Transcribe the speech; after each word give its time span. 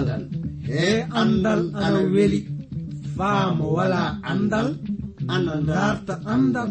andal. 0.00 0.22
E 0.64 1.04
andal 1.20 1.60
ana 1.76 2.00
weli. 2.14 2.40
Faamo 3.16 3.66
wala 3.76 4.16
andal. 4.24 4.68
Ana 5.28 5.54
darta 5.70 6.14
andal. 6.24 6.70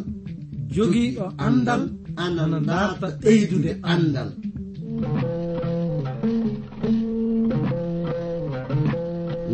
Jogiiɗo 0.75 1.25
andal. 1.37 1.81
Ana 2.17 2.59
darta 2.69 3.07
ɓeydude 3.21 3.71
andal. 3.93 4.29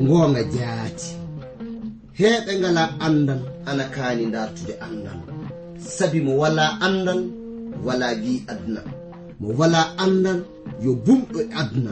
Ngoonga 0.03 0.41
jaati. 0.55 1.09
Heɓe 2.19 2.51
ngala 2.59 2.83
andal 3.05 3.41
ana 3.69 3.83
kaani 3.95 4.25
dartude 4.33 4.73
andal. 4.87 5.19
Sabi 5.95 6.19
mo 6.25 6.33
wala 6.41 6.65
andal. 6.87 7.21
wala 7.85 8.07
gi 8.23 8.43
aduna. 8.51 8.81
Mo 9.39 9.47
wala 9.59 9.81
andal 10.03 10.39
yo 10.83 10.91
bumɗo 11.05 11.39
e 11.41 11.47
aduna. 11.61 11.91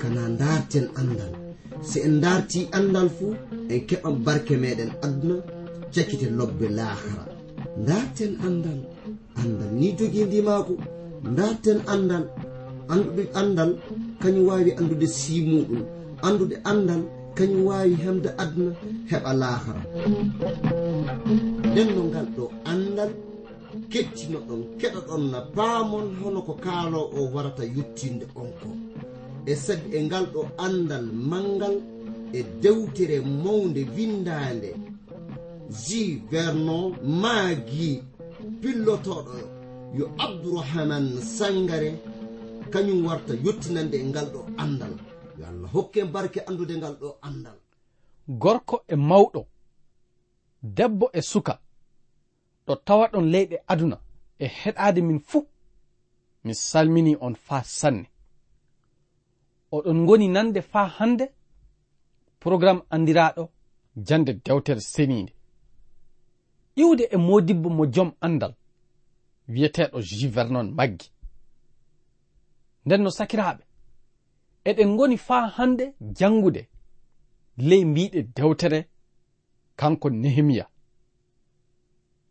Kana 0.00 0.22
darten 0.40 0.86
andal 1.00 1.32
se 1.82 1.98
en 2.06 2.20
darti 2.20 2.60
andal 2.78 3.08
fuu 3.16 3.34
en 3.72 3.80
keɓan 3.88 4.14
barke 4.24 4.54
meɗen 4.62 4.90
aduna 5.04 5.36
cakkite 5.94 6.26
lobbe 6.38 6.66
lahara 6.78 7.24
darten 7.88 8.32
andal 8.46 8.80
andal 9.40 9.70
ni 9.78 9.88
jogi 9.98 10.20
ndimako 10.24 10.74
darten 11.38 11.78
andal 11.94 12.24
anduɗe 12.92 13.22
andal 13.40 13.70
kañum 14.20 14.46
wawi 14.48 14.70
andude 14.78 15.06
simuɗum 15.18 15.82
andude 16.26 16.56
andal 16.70 17.02
kañum 17.36 17.62
wawi 17.68 17.94
hemde 18.04 18.30
aduna 18.42 18.72
heɓa 19.10 19.30
lahara 19.42 19.82
nden 21.70 21.88
no 21.94 22.02
ngal 22.10 22.26
ɗo 22.36 22.44
andal 22.72 23.10
kettino 23.92 24.38
ɗon 24.48 24.62
keɗo 24.80 25.00
ɗon 25.08 25.22
na 25.32 25.40
paamon 25.56 26.06
hono 26.20 26.40
ko 26.42 26.54
kaalo 26.64 27.00
o 27.18 27.20
warata 27.34 27.64
yettinde 27.76 28.26
on 28.40 28.50
ko 28.60 28.68
e 29.46 29.54
sabi 29.64 29.96
e 29.96 30.02
ngal 30.06 30.26
ɗo 30.34 30.40
andal 30.66 31.06
mangal 31.30 31.76
e 32.32 32.40
dewtere 32.62 33.16
mawnde 33.44 33.82
windande 33.96 34.70
ji 35.82 36.02
vernon 36.30 36.86
maagi 37.22 38.02
pillotoɗo 38.60 39.34
yo 39.98 40.04
abdourahaman 40.24 41.06
sangare 41.36 41.90
kañum 42.72 43.00
warta 43.06 43.32
yettinande 43.44 43.96
e 44.02 44.04
ngal 44.10 44.26
ɗo 44.34 44.40
andal 44.62 44.94
yo 45.38 45.44
allah 45.50 45.68
hokke 45.74 46.00
barke 46.14 46.40
andude 46.48 46.74
ngal 46.76 46.94
ɗo 47.00 47.08
andal 47.28 47.58
gorko 48.28 48.76
e 48.88 48.96
mawɗo 48.96 49.42
debbo 50.62 51.10
e 51.12 51.22
suka. 51.22 51.60
ɗo 52.66 52.74
tawa 52.86 53.08
ɗon 53.12 53.26
leyɗe 53.32 53.56
aduna 53.72 53.96
e 54.38 54.46
heɗade 54.46 55.00
min 55.02 55.18
fuu 55.28 55.46
mi 56.44 56.54
salmini 56.54 57.16
on 57.20 57.34
faa 57.34 57.62
sanne. 57.62 58.06
Oɗon 59.72 59.98
ngoni 60.02 60.28
nande 60.28 60.60
faa 60.62 60.86
hande 60.98 61.24
programme 62.40 62.82
andiraɗo 62.90 63.48
jande 63.96 64.32
dewtere 64.44 64.80
seniinde. 64.80 65.32
Iwde 66.76 67.04
e 67.10 67.16
modibbo 67.16 67.68
mo 67.70 67.84
jom 67.94 68.10
andal 68.20 68.54
wiyeteɗo 69.48 69.98
juvernon 70.18 70.68
maggi. 70.76 71.08
Nden 72.84 73.02
no 73.02 73.10
sakiraaɓe 73.10 73.62
eɗen 74.68 74.88
ngoni 74.94 75.16
faa 75.18 75.46
hande 75.56 75.84
jangude 76.18 76.62
ley 77.68 77.84
mbiɗe 77.84 78.22
dewtere 78.36 78.80
kanko 79.76 80.10
nehemiya. 80.10 80.66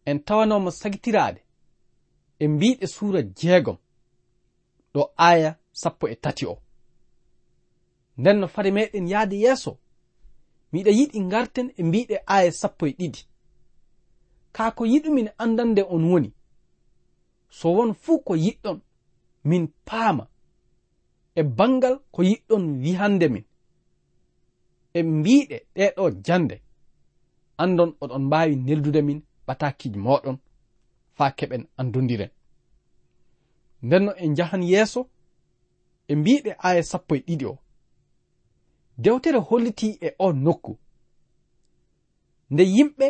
en 0.06 0.20
tawanomo 0.20 0.72
sagitiraade 0.72 1.42
e 2.40 2.48
mbiɗe 2.48 2.88
suura 2.88 3.22
jeegom 3.22 3.78
ɗo 4.94 5.02
aya 5.18 5.58
sappo 5.72 6.08
e 6.08 6.16
tati 6.16 6.46
o. 6.46 6.56
Nden 8.18 8.38
no 8.40 8.48
fade 8.48 8.72
meɗen 8.72 9.08
yahde 9.08 9.36
yeeso 9.44 9.72
miɗa 10.72 10.92
yiɗi 10.98 11.20
garten 11.32 11.68
e 11.78 11.84
mbiɗe 11.84 12.16
aya 12.36 12.52
sappo 12.52 12.84
e 12.88 12.92
ɗiɗi. 13.00 13.22
Kaa 14.56 14.72
ko 14.72 14.84
yiɗumin 14.86 15.30
andande 15.38 15.82
on 15.94 16.04
woni 16.12 16.34
so 17.50 17.70
won 17.78 17.94
fuu 17.94 18.20
ko 18.28 18.34
yiɗɗon 18.36 18.80
min 19.44 19.68
paama 19.86 20.28
e 21.36 21.42
bangal 21.44 21.96
ko 22.12 22.24
yiɗɗon 22.24 22.64
wihande 22.84 23.28
min. 23.30 23.46
E 24.94 25.04
mbiɗe 25.04 25.58
ɗeɗo 25.76 26.12
jande 26.26 26.56
andon 27.58 27.96
oɗon 28.02 28.24
mbawi 28.28 28.56
neldude 28.56 29.02
min 29.02 29.22
ɓatakiji 29.48 30.00
moɗon 30.06 30.38
faa 31.18 31.32
keɓen 31.38 31.64
andodiren 31.78 32.32
ndenno 33.86 34.12
en 34.24 34.36
jahan 34.38 34.64
yeeso 34.64 35.10
e 36.08 36.16
mbiɗe 36.16 36.52
aya 36.68 36.84
sappo 36.84 37.16
e 37.16 37.20
ɗiɗi 37.28 37.46
o. 37.46 37.58
Dewtere 38.98 39.40
holliti 39.40 39.88
e 40.02 40.16
o 40.20 40.28
nokku. 40.34 40.78
Nde 42.50 42.64
yimɓe 42.64 43.08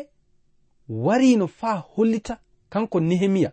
warino 1.05 1.47
faa 1.47 1.77
hollita 1.93 2.35
kanko 2.69 2.99
nehemiya. 2.99 3.51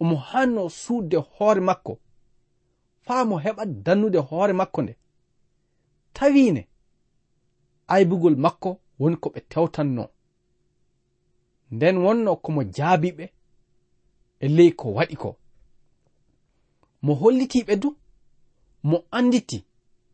Omo 0.00 0.16
hanno 0.16 0.68
suudde 0.68 1.16
hoore 1.16 1.60
makko. 1.60 1.98
Faa 3.06 3.24
mo 3.24 3.36
heɓa 3.44 3.64
dannude 3.84 4.18
hoore 4.18 4.52
makko 4.52 4.82
nde. 4.82 4.96
Tawine 6.12 6.68
aybugol 7.88 8.36
makko 8.36 8.80
woni 8.98 9.16
ko 9.16 9.28
ɓe 9.34 9.40
tewtanno. 9.48 10.04
nden 11.70 11.96
wonno 12.04 12.36
komo 12.44 12.62
jaabiɓe 12.76 13.24
e 14.40 14.46
ley 14.56 14.70
ko 14.78 14.86
waɗi 14.96 15.16
ko. 15.22 15.30
Mo 17.02 17.12
hollitiɓe 17.20 17.74
du 17.82 17.88
mo 18.82 18.96
anditi 19.10 19.58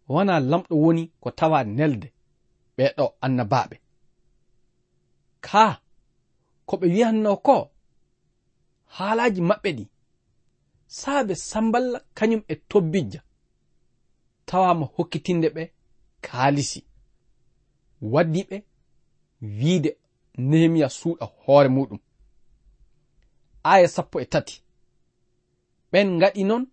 wona 0.09 0.41
lamɗo 0.51 0.75
woni 0.85 1.03
ko 1.21 1.29
tawa 1.39 1.59
nelde 1.65 2.09
ɓeɗo 2.77 3.05
annabaɓe 3.25 3.77
ka 5.47 5.63
ko 6.67 6.75
ɓe 6.81 6.87
wiyanno 6.95 7.31
ko 7.47 7.57
haalaji 8.95 9.41
maɓɓe 9.49 9.71
ɗi 9.79 9.85
saabe 10.99 11.35
samballa 11.35 11.99
kañum 12.17 12.43
e 12.49 12.55
tobbijja 12.71 13.21
tawama 14.49 14.87
hokkitinde 14.95 15.49
ɓe 15.57 15.63
kaalisi 16.27 16.81
waddi 18.13 18.41
ɓe 18.49 18.57
wiide 19.59 19.91
nehemiya 20.37 20.89
suuɗa 20.89 21.27
hoore 21.45 21.69
muɗum. 21.69 21.99
Aya 23.63 23.89
sappo 23.89 24.21
e 24.21 24.25
tati. 24.25 24.63
Ɓen 25.93 26.09
ngaɗi 26.17 26.45
noon 26.45 26.65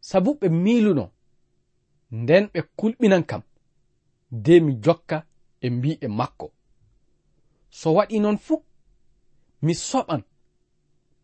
sabu 0.00 0.30
ɓe 0.40 0.48
miiluno 0.48 1.04
nden 2.10 2.44
ɓe 2.52 2.60
kulɓinan 2.78 3.24
kam 3.30 3.42
de 4.30 4.60
mi 4.60 4.72
jokka 4.84 5.26
e 5.60 5.70
mbi'e 5.70 6.08
makko. 6.08 6.52
So 7.70 7.94
waɗi 7.96 8.20
noon 8.20 8.38
fuu 8.38 8.64
mi 9.62 9.74
soɓan 9.74 10.22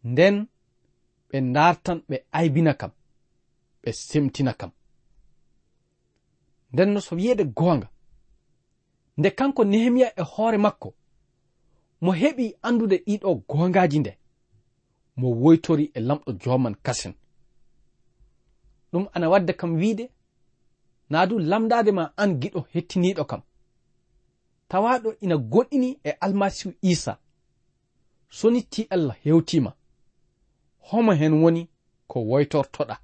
nden 0.05 0.47
ɓe 1.29 1.37
ndartan 1.41 1.99
ɓe 2.09 2.17
aybina 2.33 2.75
kam 2.81 2.93
ɓe 3.83 3.93
semtina 3.93 4.53
kam. 4.61 4.71
Nden 6.73 6.93
no 6.93 7.01
so 7.01 7.17
wiyeede 7.17 7.45
goonga 7.45 7.89
nde 9.19 9.31
kanko 9.39 9.65
nehemiya 9.65 10.09
e 10.21 10.23
hoore 10.23 10.59
makko 10.59 10.95
mo 12.05 12.13
heɓi 12.21 12.45
andude 12.67 12.97
ɗiɗo 13.07 13.31
gongaji 13.49 13.99
nde 14.01 14.13
mo 15.21 15.29
woytori 15.43 15.85
e 15.95 16.01
lamɗo 16.09 16.31
joman 16.43 16.75
kasen. 16.85 17.15
Ɗum 18.93 19.05
ana 19.15 19.27
wadda 19.33 19.53
kam 19.61 19.73
wiide 19.81 20.05
na 21.11 21.27
du 21.29 21.39
lamdade 21.39 21.93
ma 21.99 22.05
an 22.23 22.31
giɗo 22.41 22.61
hettiniɗo 22.73 23.25
kam. 23.31 23.43
Tawaɗo 24.69 25.09
ina 25.25 25.37
goɗɗini 25.53 25.89
e 26.05 26.11
almasihu 26.25 26.73
isa 26.93 27.13
soni 28.29 28.61
ti 28.73 28.83
allah 28.95 29.17
hewtima 29.25 29.71
homo 30.89 31.13
hen 31.21 31.33
woni 31.43 31.63
ko 32.11 32.19
woytortoɗa. 32.31 32.97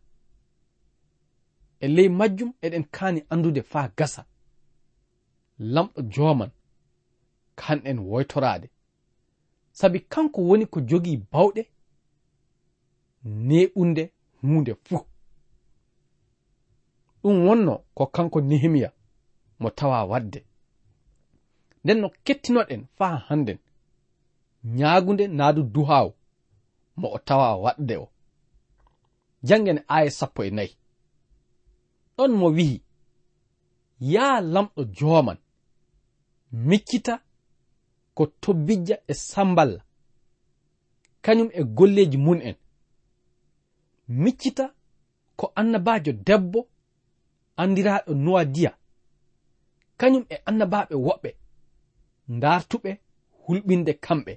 E 1.80 1.86
ley 1.88 2.08
majjum 2.08 2.50
eɗen 2.64 2.84
kaani 2.94 3.20
andude 3.32 3.62
faa 3.62 3.88
gasa. 3.98 4.22
Lamɗo 5.58 6.00
joman 6.14 6.50
kanɗen 7.56 7.98
woytorade 7.98 8.68
sabi 9.78 10.00
kanko 10.12 10.40
woni 10.48 10.66
ko 10.72 10.78
jogii 10.88 11.16
bawɗe 11.32 11.62
neɓunde 13.48 14.02
hunde 14.40 14.72
fuu. 14.84 15.00
Ɗum 17.22 17.36
wonno 17.46 17.74
ko 17.96 18.04
kanko 18.14 18.38
nehemiya 18.48 18.90
mo 19.60 19.68
tawa 19.78 19.98
wadde. 20.10 20.40
Nden 21.84 21.98
no 22.00 22.08
kettinoɗen 22.24 22.82
faa 22.96 23.16
hannden. 23.26 23.58
Ñaagunde 24.78 25.24
naadu 25.38 25.62
duhaawo 25.74 26.10
mo 27.00 27.06
o 27.16 27.18
tawa 27.28 27.48
waɗde 27.64 27.94
o. 27.96 28.06
Janngen 29.46 29.78
aya 29.96 30.10
sappo 30.18 30.40
e 30.44 30.50
nayi. 30.56 30.72
Ɗon 32.16 32.32
mo 32.40 32.46
wi'i 32.56 32.76
yaa 34.12 34.40
lamɗo 34.52 34.80
jooman 34.96 35.38
miccita 36.68 37.14
ko 38.18 38.26
tobbijja 38.26 38.98
e 39.06 39.14
sambal. 39.14 39.80
Kañum 41.22 41.50
e 41.52 41.62
golleji 41.64 42.18
mun 42.18 42.40
en 42.42 42.56
miccita 44.08 44.74
ko 45.36 45.52
annabajo 45.54 46.12
debbo 46.12 46.66
andiraɗo 47.56 48.14
nowa 48.14 48.44
diya. 48.44 48.72
Kañum 50.00 50.24
e 50.28 50.36
annabaɓe 50.48 50.94
woɓɓe 51.06 51.30
ndaartuɓe 52.28 52.90
hulɓinde 53.44 53.92
kamɓe. 54.04 54.32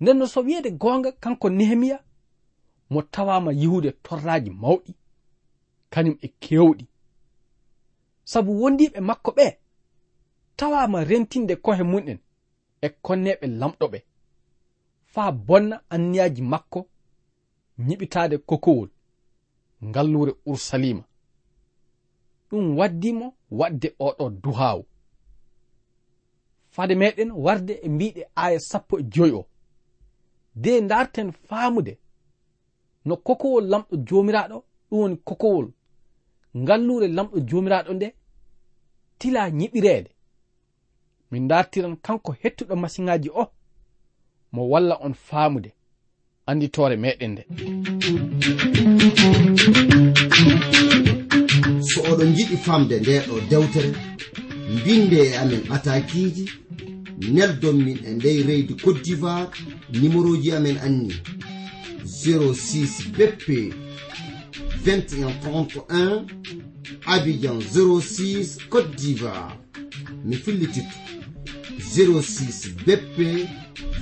Nden 0.00 0.18
no 0.18 0.26
so 0.26 0.40
wiyede 0.46 0.70
gonga 0.70 1.12
kanko 1.22 1.48
nehemiya 1.50 1.98
mo 2.90 3.02
tawama 3.02 3.50
yihude 3.60 3.90
torraji 4.04 4.50
mawɗi 4.50 4.92
kañum 5.92 6.16
e 6.22 6.28
kewɗi. 6.42 6.84
Sabu 8.24 8.50
wondiɓe 8.60 9.00
makko 9.00 9.30
ɓee 9.36 9.61
tawama 10.56 11.04
rentinde 11.04 11.56
kohe 11.56 11.82
mum'en 11.82 12.18
e 12.80 12.88
konneɓe 13.04 13.46
lamɗoɓe. 13.60 13.98
Faa 15.12 15.32
bonna 15.32 15.76
anniyaji 15.94 16.42
makko 16.42 16.80
ñiɓitade 17.86 18.36
kokowol 18.48 18.88
ngallure 19.88 20.32
ursalima 20.46 21.04
ɗum 22.50 22.78
waddimo 22.78 23.26
wadde 23.58 23.88
oɗo 24.06 24.24
duhawu 24.42 24.84
fade 26.74 26.94
meɗen 26.94 27.30
warde 27.44 27.72
e 27.82 27.88
mbiɗe 27.88 28.22
aya 28.34 28.60
sappo 28.60 28.94
e 28.98 29.02
joyi 29.14 29.32
o 29.32 29.42
de 30.62 30.80
darten 30.80 31.32
faamude 31.32 31.98
no 33.04 33.16
kokowol 33.16 33.64
lamɗo 33.72 33.94
jomiraɗo 34.08 34.56
ɗum 34.88 34.98
woni 35.00 35.16
kokowol 35.28 35.66
ngallure 36.62 37.06
lamɗo 37.16 37.36
jomiraɗo 37.48 37.92
nde 37.94 38.08
tila 39.18 39.42
ñiɓireede. 39.58 40.10
min 41.32 41.48
dartiran 41.48 41.96
kanko 41.96 42.30
hettuɗo 42.42 42.76
masiŋaji 42.76 43.30
o 43.42 43.44
mo 44.52 44.62
walla 44.72 44.94
on 45.00 45.14
faamude 45.14 45.70
anditore 46.46 46.96
meɗen 46.96 47.30
nde. 47.32 47.42
So 51.88 51.98
oɗon 52.10 52.30
jiɗi 52.36 52.56
famde 52.66 53.00
nde 53.00 53.12
ɗo 53.28 53.34
dewtere 53.50 53.90
mbinde 54.74 55.18
e 55.28 55.36
amen 55.42 55.62
atakiji 55.74 56.44
neldon 57.34 57.76
min 57.84 57.98
e 58.08 58.10
ndey 58.14 58.42
reydi 58.48 58.74
cote 58.74 59.00
d'ivoire 59.04 59.50
numéro 60.00 60.36
ji 60.42 60.52
amen 60.52 60.78
anni 60.86 61.14
06 62.04 63.08
bp 63.16 63.46
2131 64.84 66.26
abidjan 67.06 67.58
06 67.60 68.58
cote 68.68 68.96
d'ivoire. 68.96 69.56
Mi 70.24 70.36
fillititto 70.36 70.96
06 71.78 72.68
BP 72.86 73.48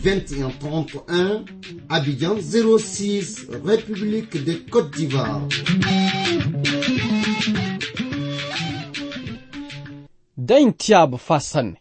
2131 0.03 1.45
Abidjan 1.89 2.37
06 2.41 3.47
République 3.65 4.45
de 4.45 4.55
Côte 4.71 4.91
d'Ivoire. 4.97 5.49
dayn 10.37 10.73
tiyaaba 10.73 11.19
faa 11.19 11.41
sanne 11.41 11.77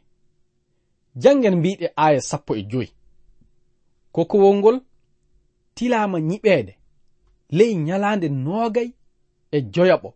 janngen 1.16 1.56
mbiɗe 1.60 1.88
aaya 1.98 2.22
sappo 2.22 2.56
e 2.56 2.64
joyi 2.72 2.90
kokowol 4.12 4.56
ngol 4.60 4.78
tilaama 5.76 6.18
ñiɓeede 6.30 6.74
ley 7.58 7.74
ñalaande 7.88 8.28
noogay 8.30 8.90
e 9.52 9.58
joyaɓo 9.74 10.10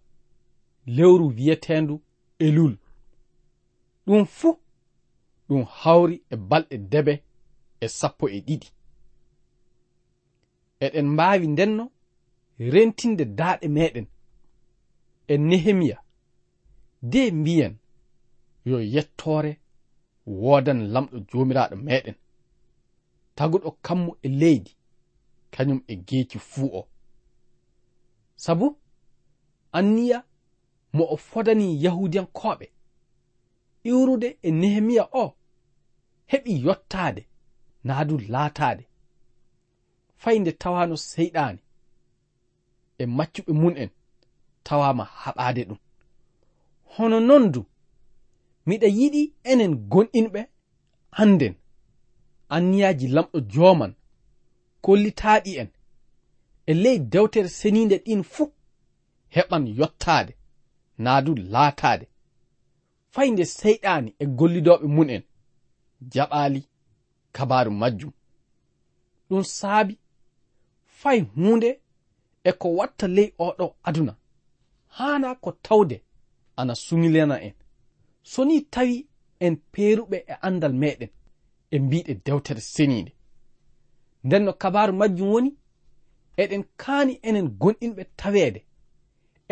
lewru 0.95 1.25
wiyetendu 1.37 1.95
elul 2.45 2.73
ɗum 4.05 4.25
fuu 4.25 4.57
ɗum 5.53 5.65
hawri 5.65 6.23
e 6.29 6.35
balɗe 6.35 6.77
debe 6.91 7.13
e 7.79 7.87
sappo 7.87 8.25
e 8.29 8.39
ɗiɗi. 8.47 8.67
Eɗen 10.85 11.07
mbaawi 11.13 11.47
ndenno 11.47 11.85
rentinde 12.73 13.25
daaɗe 13.37 13.67
meɗen 13.75 14.07
e 15.27 15.37
nehemiya 15.37 15.97
de 17.11 17.31
mbiyen 17.31 17.73
yo 18.65 18.77
yettoore 18.93 19.51
woodan 20.25 20.79
lamɗo 20.93 21.17
joomiraaɗo 21.29 21.75
meɗen. 21.87 22.15
Taguɗo 23.35 23.69
kammu 23.85 24.11
e 24.21 24.27
leydi 24.39 24.71
kañum 25.53 25.79
e 25.87 25.95
geeci 26.07 26.39
fuu 26.39 26.69
o. 26.79 26.87
Sabu 28.35 28.67
anniya 29.77 30.19
mo 30.93 31.03
o 31.13 31.17
fodani 31.17 31.83
yahudiyankoɓe 31.83 32.65
iwrude 33.89 34.29
e 34.41 34.51
nehemiya 34.51 35.05
o 35.23 35.35
heɓi 36.33 36.53
yottaade 36.65 37.21
naa 37.87 38.03
du 38.09 38.15
laataade. 38.33 38.83
Fay 40.21 40.39
nde 40.39 40.51
tawano 40.61 40.95
seyɗaani 41.11 41.61
e 43.01 43.03
maccuɓe 43.17 43.51
mun 43.61 43.75
en 43.83 43.89
tawama 44.65 45.03
haɓaade 45.21 45.61
ɗum. 45.69 45.79
Hono 46.93 47.17
non 47.29 47.43
du 47.53 47.61
miɗa 48.67 48.87
yiɗi 48.97 49.21
enen 49.51 49.73
gonɗinɓe 49.91 50.41
anden 51.21 51.55
anniyaji 52.55 53.07
lamɗo 53.15 53.37
joman 53.53 53.93
kollitaaɗi 54.85 55.51
en 55.61 55.69
e 56.69 56.73
ley 56.83 56.97
dewtere 57.11 57.49
seninde 57.59 57.97
ɗin 58.05 58.21
fuu 58.33 58.45
heɓan 59.35 59.63
yottaade 59.79 60.33
naa 61.03 61.19
du 61.25 61.31
laataade. 61.53 62.05
Fay 63.13 63.27
nde 63.31 63.43
seyɗaani 63.59 64.09
e 64.19 64.25
gollidoɓe 64.37 64.85
mun 64.95 65.09
en 65.15 65.23
jaɓaali 66.11 66.61
kabaru 67.35 67.71
majjum. 67.71 68.13
Ɗum 69.29 69.43
saabi 69.43 69.99
fay 70.99 71.19
hunde 71.35 71.69
e 72.43 72.51
ko 72.51 72.67
watta 72.77 73.07
ley 73.07 73.29
oɗo 73.45 73.65
aduna. 73.87 74.13
Hana 74.87 75.35
ko 75.35 75.51
tawde 75.51 75.97
ana 76.55 76.75
sumilena 76.75 77.35
en. 77.47 77.53
So 78.23 78.45
ni 78.45 78.61
tawi 78.73 79.07
en 79.39 79.55
peeruɓe 79.71 80.17
e 80.27 80.33
andal 80.47 80.73
meɗen 80.73 81.09
e 81.71 81.79
mbiɗe 81.79 82.13
dewtere 82.25 82.61
seniide 82.61 83.11
nden 84.23 84.43
no 84.45 84.53
kabaru 84.61 84.93
majjum 84.93 85.29
woni 85.33 85.51
eɗen 86.41 86.63
kaani 86.81 87.13
enen 87.27 87.47
gonɗinɓe 87.61 88.03
taweede 88.19 88.61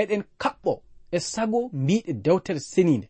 eɗen 0.01 0.23
kaɓɓo 0.41 0.73
e 1.11 1.19
sago 1.19 1.59
mbiɗe 1.81 2.11
dewtere 2.25 2.59
seniide 2.59 3.07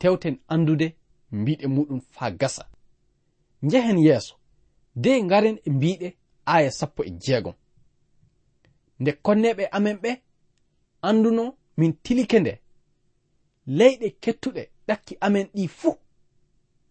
tewten 0.00 0.36
andude 0.52 0.86
mbiɗe 1.32 1.66
muɗum 1.66 2.00
faa 2.00 2.30
gasa. 2.30 2.64
Njehen 3.62 3.98
yeeso 3.98 4.34
de 5.02 5.22
ngaren 5.22 5.58
e 5.64 5.70
mbiɗe 5.70 6.08
aya 6.54 6.70
sappo 6.70 7.02
e 7.04 7.10
jeegom. 7.10 7.54
Nde 9.00 9.10
konneɓe 9.24 9.64
amen 9.76 9.96
ɓe 10.02 10.10
anduno 11.08 11.44
min 11.76 11.92
tilike 12.04 12.38
nde. 12.40 12.52
Leyɗe 13.66 14.08
kettuɗe 14.22 14.62
ɗakki 14.88 15.14
amen 15.20 15.46
ɗi 15.54 15.68
fuu 15.68 15.96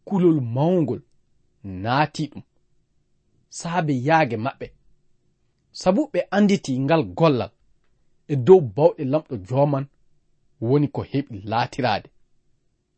kulol 0.05 0.41
mawgol 0.55 1.01
naati 1.63 2.23
ɗum. 2.31 2.43
Saabe 3.49 3.93
yaage 4.07 4.37
maɓɓe. 4.45 4.67
Sabu 5.71 6.01
ɓe 6.13 6.19
anditi 6.31 6.79
ngal 6.79 7.03
gollal 7.17 7.51
e 8.27 8.35
dow 8.35 8.61
bawɗe 8.75 9.03
lamɗo 9.11 9.35
joman 9.47 9.85
woni 10.61 10.87
ko 10.87 11.01
heɓi 11.11 11.41
laatiraade. 11.51 12.09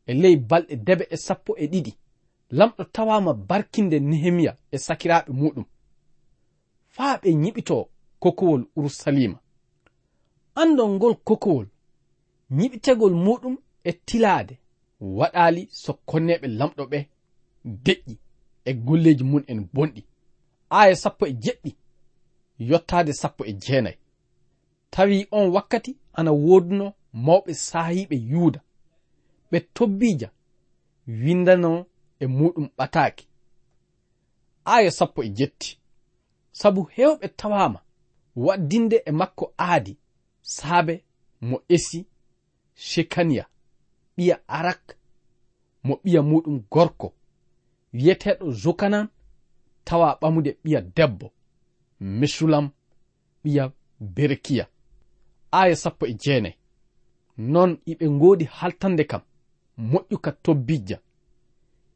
e 0.10 0.14
ley 0.22 0.36
balɗe 0.50 0.76
debe 0.88 1.04
e 1.10 1.18
sappo 1.26 1.52
e 1.58 1.66
ɗiɗi. 1.72 1.94
Lamɗo 2.58 2.84
tawama 2.96 3.32
barkinde 3.50 3.98
nehemiya 4.10 4.52
e 4.72 4.78
sakiraɓe 4.86 5.32
muɗum. 5.42 5.66
Faa 6.96 7.14
ɓe 7.22 7.30
ñiɓito 7.44 7.76
kokowol 8.22 8.62
urusalima 8.78 9.38
andol 10.62 10.90
ngol 10.96 11.16
kokowol 11.28 11.68
ñiɓitegol 12.58 13.14
muɗum 13.26 13.56
e 13.84 13.92
tilaade 14.08 14.54
waɗaali 15.18 15.62
so 15.82 15.92
konneɓe 16.10 16.48
lamɗo 16.60 16.84
ɓe 16.92 17.00
deƴƴi 17.86 18.14
e 18.66 18.72
golleji 18.86 19.24
mum 19.32 19.44
en 19.52 19.60
bonɗi. 19.74 20.02
Aya 20.80 20.96
sappo 21.04 21.24
e 21.28 21.34
jeɗɗi 21.44 21.72
yottaade 22.70 23.12
sappo 23.22 23.42
e 23.46 23.54
jeenayi. 23.64 23.98
Tawi 24.94 25.28
on 25.32 25.48
wakkati 25.56 25.92
ana 26.14 26.32
woduno 26.46 26.86
mawɓe 27.26 27.52
saahiiɓe 27.68 28.16
yuuda 28.32 28.60
ɓe 29.52 29.60
tobbija 29.76 30.30
windano 31.08 31.86
e 32.20 32.26
muɗum 32.28 32.68
ɓataaki. 32.78 33.26
Aya 34.66 34.92
sappo 34.92 35.24
e 35.24 35.30
jetti. 35.38 35.80
Sabu 36.52 36.82
hewɓe 36.96 37.28
tawama 37.40 37.80
waddinde 38.36 39.04
e 39.06 39.12
makko 39.12 39.54
aadi 39.58 39.98
saabe 40.42 41.04
mo 41.42 41.58
esi 41.76 42.06
shekaniya 42.76 43.46
ɓiya 44.18 44.36
arak 44.48 44.98
mo 45.84 45.94
ɓiya 46.04 46.22
muɗum 46.22 46.58
gorko 46.72 47.14
wiyeteɗo 47.94 48.52
jokanan 48.62 49.08
tawa 49.86 50.18
ɓamude 50.22 50.52
ɓiya 50.64 50.82
debbo 50.96 51.32
mesulam 52.00 52.66
ɓiya 53.44 53.72
berekiya 54.00 54.66
aya 55.52 55.76
sappo 55.76 56.06
e 56.06 56.14
jeenayi. 56.14 56.56
Noon 57.38 57.72
iɓe 57.86 58.06
ngoodi 58.10 58.46
haltande 58.46 59.04
kam. 59.04 59.22
moƴƴu 59.80 60.18
ka 60.22 60.32
tobbijja. 60.32 60.98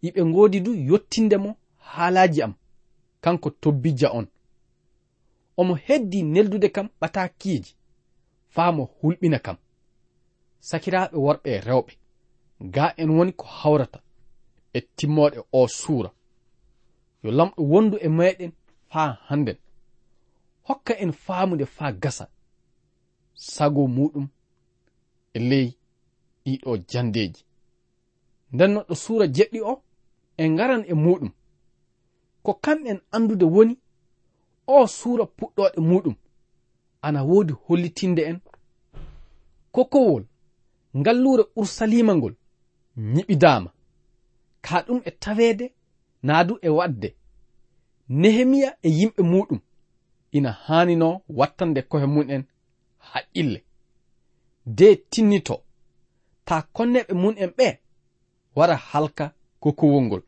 Iɓe 0.08 0.22
ngoodi 0.25 0.60
du 0.62 0.72
yottinde 0.88 1.38
mo 1.38 1.56
haalaji 1.78 2.42
am. 2.42 2.54
Kanko 3.22 3.50
tobbijja 3.50 4.12
on. 4.12 4.28
Omo 5.58 5.74
heddi 5.75 6.24
neldude 6.24 6.70
kam 6.75 6.88
ɓatakiiji 7.02 7.75
faa 8.54 8.72
mo 8.72 8.84
hulɓina 9.02 9.40
kam. 9.46 9.58
Sakiraaɓe 10.60 11.18
worɓe 11.25 11.50
e 11.56 11.60
rewɓe. 11.68 11.92
Ga 12.74 12.86
en 13.02 13.10
woni 13.10 13.34
ko 13.34 13.46
hawrata 13.46 14.00
e 14.74 14.80
timmoɗe 14.98 15.40
o 15.52 15.68
suura. 15.68 16.12
Yo 17.24 17.32
lamɗo 17.32 17.62
wondu 17.72 17.98
e 17.98 18.08
meɗen 18.18 18.52
faa 18.92 19.10
hannden. 19.28 19.58
Hokka 20.68 20.94
en 21.04 21.12
faamude 21.12 21.66
faa 21.66 21.92
gasa. 21.92 22.25
Sago 23.34 23.88
muɗum 23.88 24.28
e 25.34 25.40
ley 25.50 25.68
ɗiɗo 26.46 26.72
jandeji 26.90 27.44
nden 28.53 28.72
noɗɗo 28.74 28.95
suura 29.03 29.25
jeɗɗi 29.36 29.60
o 29.62 29.74
en 30.41 30.50
ngaran 30.53 30.83
e 30.88 30.93
muɗum. 31.03 31.31
Ko 32.43 32.51
kamɓen 32.63 33.00
andude 33.15 33.45
woni 33.55 33.75
o 34.67 34.88
suura 34.88 35.25
puɗɗoɗe 35.38 35.79
muɗum 35.89 36.15
ana 37.01 37.19
woodi 37.29 37.53
hollitinde 37.65 38.22
en. 38.29 38.39
Kokowol 39.72 40.24
ngallure 41.00 41.43
ursalima 41.55 42.13
ngol 42.15 42.36
ñiɓidama 43.13 43.69
ka 44.65 44.75
ɗum 44.86 45.00
e 45.05 45.12
taweede 45.24 45.65
naa 46.24 46.43
du 46.48 46.53
e 46.62 46.69
wadde 46.77 47.10
nehemiya 48.10 48.69
e 48.81 48.89
yimɓe 48.98 49.22
muɗum 49.31 49.60
ina 50.38 50.51
haanino 50.65 51.22
wattande 51.38 51.81
kohe 51.81 52.05
mun'en 52.05 52.43
haqqille. 53.10 53.60
De 54.65 54.88
tinnito 55.12 55.55
ta 56.45 56.55
konneɓe 56.75 57.13
mun'en 57.13 57.51
ɓe 57.57 57.67
wara 58.55 58.75
halka 58.75 59.33
ko 59.60 59.72
kowol 59.72 60.03
ngol. 60.03 60.24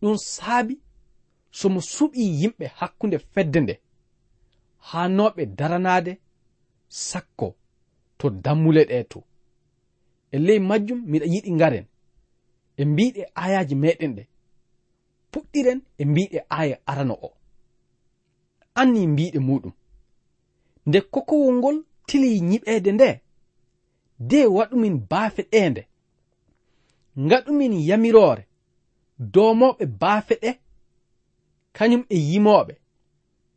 Ɗum 0.00 0.16
saabi 0.16 0.74
somo 1.50 1.80
suɓi 1.80 2.20
yimɓe 2.40 2.66
hakkunde 2.78 3.18
fedde 3.32 3.60
nde. 3.60 3.74
Hanoɓe 4.88 5.42
daranade 5.58 6.12
sakko 6.88 7.46
to 8.18 8.30
dammule 8.30 8.84
ɗe 8.90 9.04
to. 9.10 9.18
E 10.32 10.38
ley 10.46 10.58
majjum 10.68 11.00
miɗa 11.10 11.26
yiɗi 11.32 11.50
ngaren 11.52 11.86
e 12.76 12.84
mbiɗe 12.84 13.22
ayaji 13.34 13.74
meɗen 13.74 14.12
ɗe. 14.16 14.22
Puɗɗiren 15.30 15.80
e 15.98 16.04
mbiɗe 16.04 16.38
aya 16.48 16.76
arano 16.90 17.14
o. 17.22 17.28
Anni 18.74 19.06
mbiɗe 19.06 19.38
muɗum. 19.38 19.72
Nde 20.86 21.00
kokowol 21.12 21.54
ngol 21.58 21.76
tili 22.06 22.28
yiɓede 22.50 22.90
nde 22.92 23.08
de 24.18 24.38
waɗumin 24.56 24.96
baafe 25.10 25.42
ɗende 25.52 25.82
ngaɗumin 27.18 27.72
yamiroore 27.88 28.46
domoɓe 29.18 29.86
baafe 30.00 30.34
ɗe 30.42 30.50
kañum 31.72 32.04
e 32.08 32.16
yimoɓe 32.16 32.74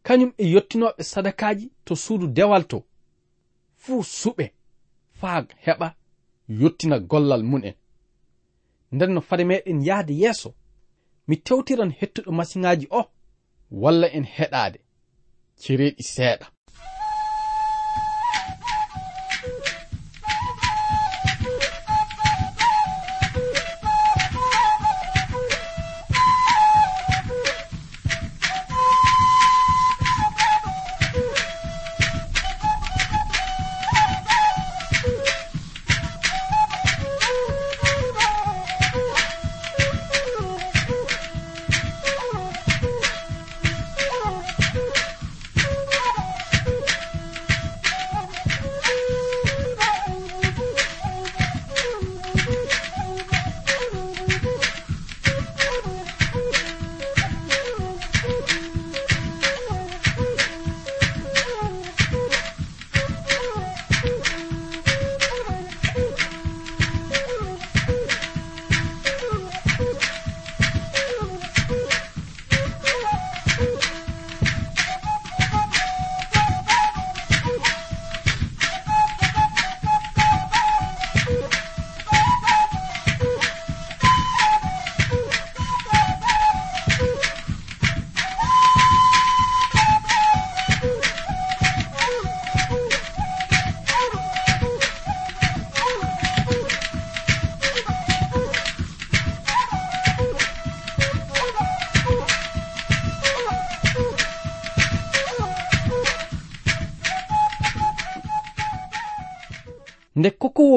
kañum 0.04 0.32
e 0.38 0.44
yottinoɓe 0.54 1.04
sadakaji 1.04 1.72
to 1.86 1.96
suudu 1.96 2.28
dewal 2.28 2.64
to. 2.68 2.84
Fuu 3.76 4.04
suɓe 4.04 4.46
faa 5.20 5.46
heɓa 5.66 5.88
yottina 6.60 7.00
gollal 7.00 7.44
mun'en 7.44 7.76
nden 8.92 9.12
no 9.14 9.22
fade 9.22 9.44
meɗen 9.44 9.82
yahde 9.88 10.14
yeeso 10.14 10.50
mi 11.28 11.36
tewtiran 11.38 11.92
hettuɗo 12.00 12.32
masiŋaji 12.32 12.88
o 12.90 13.02
walla 13.72 14.08
en 14.18 14.24
heɗade 14.24 14.80
cereɗi 15.62 16.04
seeɗa. 16.04 16.48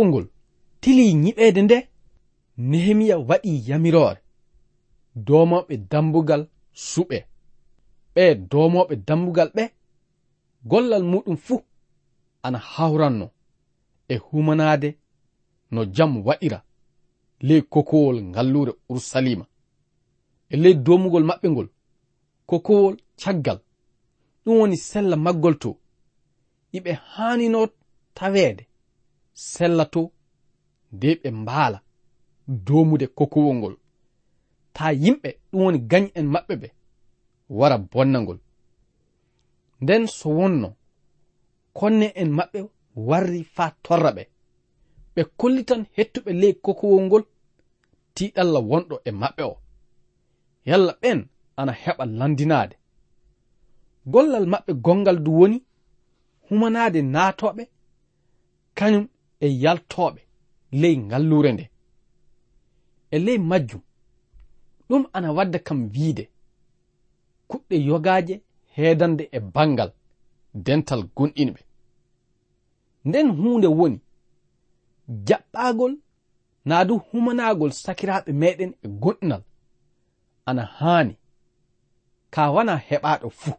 janngol 0.00 0.08
ngol 0.08 0.26
tili 0.80 1.04
yiɓeede 1.24 1.60
nde 1.62 1.78
nehemiya 2.70 3.16
waɗi 3.28 3.52
yamiroore 3.68 4.20
domoɓe 5.26 5.74
dambugal 5.90 6.42
suɓe. 6.90 7.18
Ɓe 8.14 8.24
domoɓe 8.50 8.94
dambugal 9.06 9.50
ɓe 9.56 9.64
gollal 10.70 11.04
muɗum 11.12 11.36
fuu 11.36 11.60
ana 12.42 12.58
hawranno. 12.58 13.26
E 14.08 14.16
humanade 14.16 14.88
no 15.70 15.80
jam 15.94 16.12
waɗira 16.26 16.58
ley 17.46 17.62
kokowol 17.72 18.16
ngallure 18.30 18.72
ursalima 18.92 19.44
e 20.48 20.56
ley 20.62 20.74
domugol 20.74 21.24
maɓɓe 21.28 21.48
ngol 21.50 21.68
kokowol 22.48 22.94
caggal. 23.20 23.58
Ɗum 24.44 24.56
woni 24.60 24.76
sella 24.76 25.16
maggol 25.16 25.56
to. 25.62 25.70
Iɓe 26.76 26.92
haanino 27.12 27.60
taweede 28.14 28.69
sellato 29.48 30.02
de 31.00 31.08
ɓe 31.22 31.28
mbaala 31.40 31.78
domude 32.66 33.06
kokowol 33.18 33.54
ngol. 33.58 33.74
Ta 34.74 34.84
yimɓe 35.02 35.28
ɗum 35.50 35.60
woni 35.64 35.78
gañ 35.90 36.04
en 36.18 36.26
maɓɓe 36.34 36.54
ɓe 36.62 36.68
wara 37.58 37.76
bonnagol 37.92 38.38
nden 39.82 40.02
so 40.16 40.28
wonno 40.38 40.68
konne 41.78 42.06
en 42.20 42.30
maɓɓe 42.38 42.58
warri 43.08 43.40
fa 43.54 43.64
torra 43.84 44.10
ɓe 44.16 44.22
ɓe 45.14 45.22
kollitan 45.38 45.82
hettuɓe 45.96 46.30
ley 46.40 46.54
kokowol 46.64 47.02
ngol 47.06 47.24
tiɗalla 48.14 48.58
wonɗo 48.70 48.96
e 49.08 49.10
maɓɓe 49.20 49.42
o. 49.52 49.54
Yalla 50.68 50.92
ɓen 51.02 51.18
ana 51.60 51.72
heɓa 51.82 52.04
landinade. 52.18 52.74
Gollal 54.12 54.46
maɓɓe 54.52 54.72
gongal 54.84 55.18
du 55.24 55.30
woni 55.40 55.58
humanade 56.46 57.00
naatoɓe 57.14 57.62
kañum 58.78 59.06
e 59.40 59.46
yaltoɓe 59.62 60.20
ley 60.80 60.96
ngallure 61.06 61.50
nde. 61.52 61.64
E 63.10 63.18
ley 63.26 63.38
majjum 63.38 63.82
ɗum 64.88 65.02
ana 65.16 65.28
wadda 65.36 65.58
kam 65.66 65.80
wiide. 65.94 66.24
Kuɗɗe 67.48 67.76
yogaaje 67.88 68.34
heedande 68.74 69.24
e 69.32 69.38
bangal 69.54 69.90
dental 70.54 71.02
gonɗinɓe 71.16 71.60
nden 73.04 73.28
huunde 73.36 73.66
woni 73.78 73.98
jaɓɓagol 75.26 75.92
naa 76.68 76.84
du 76.88 76.94
humanagol 77.08 77.72
sakiraaɓe 77.82 78.30
meɗen 78.40 78.72
e 78.84 78.88
gonɗinal 79.02 79.42
ana 80.48 80.62
haani 80.78 81.14
ka 82.34 82.42
wana 82.54 82.74
heɓaɗo 82.88 83.28
fuu. 83.40 83.54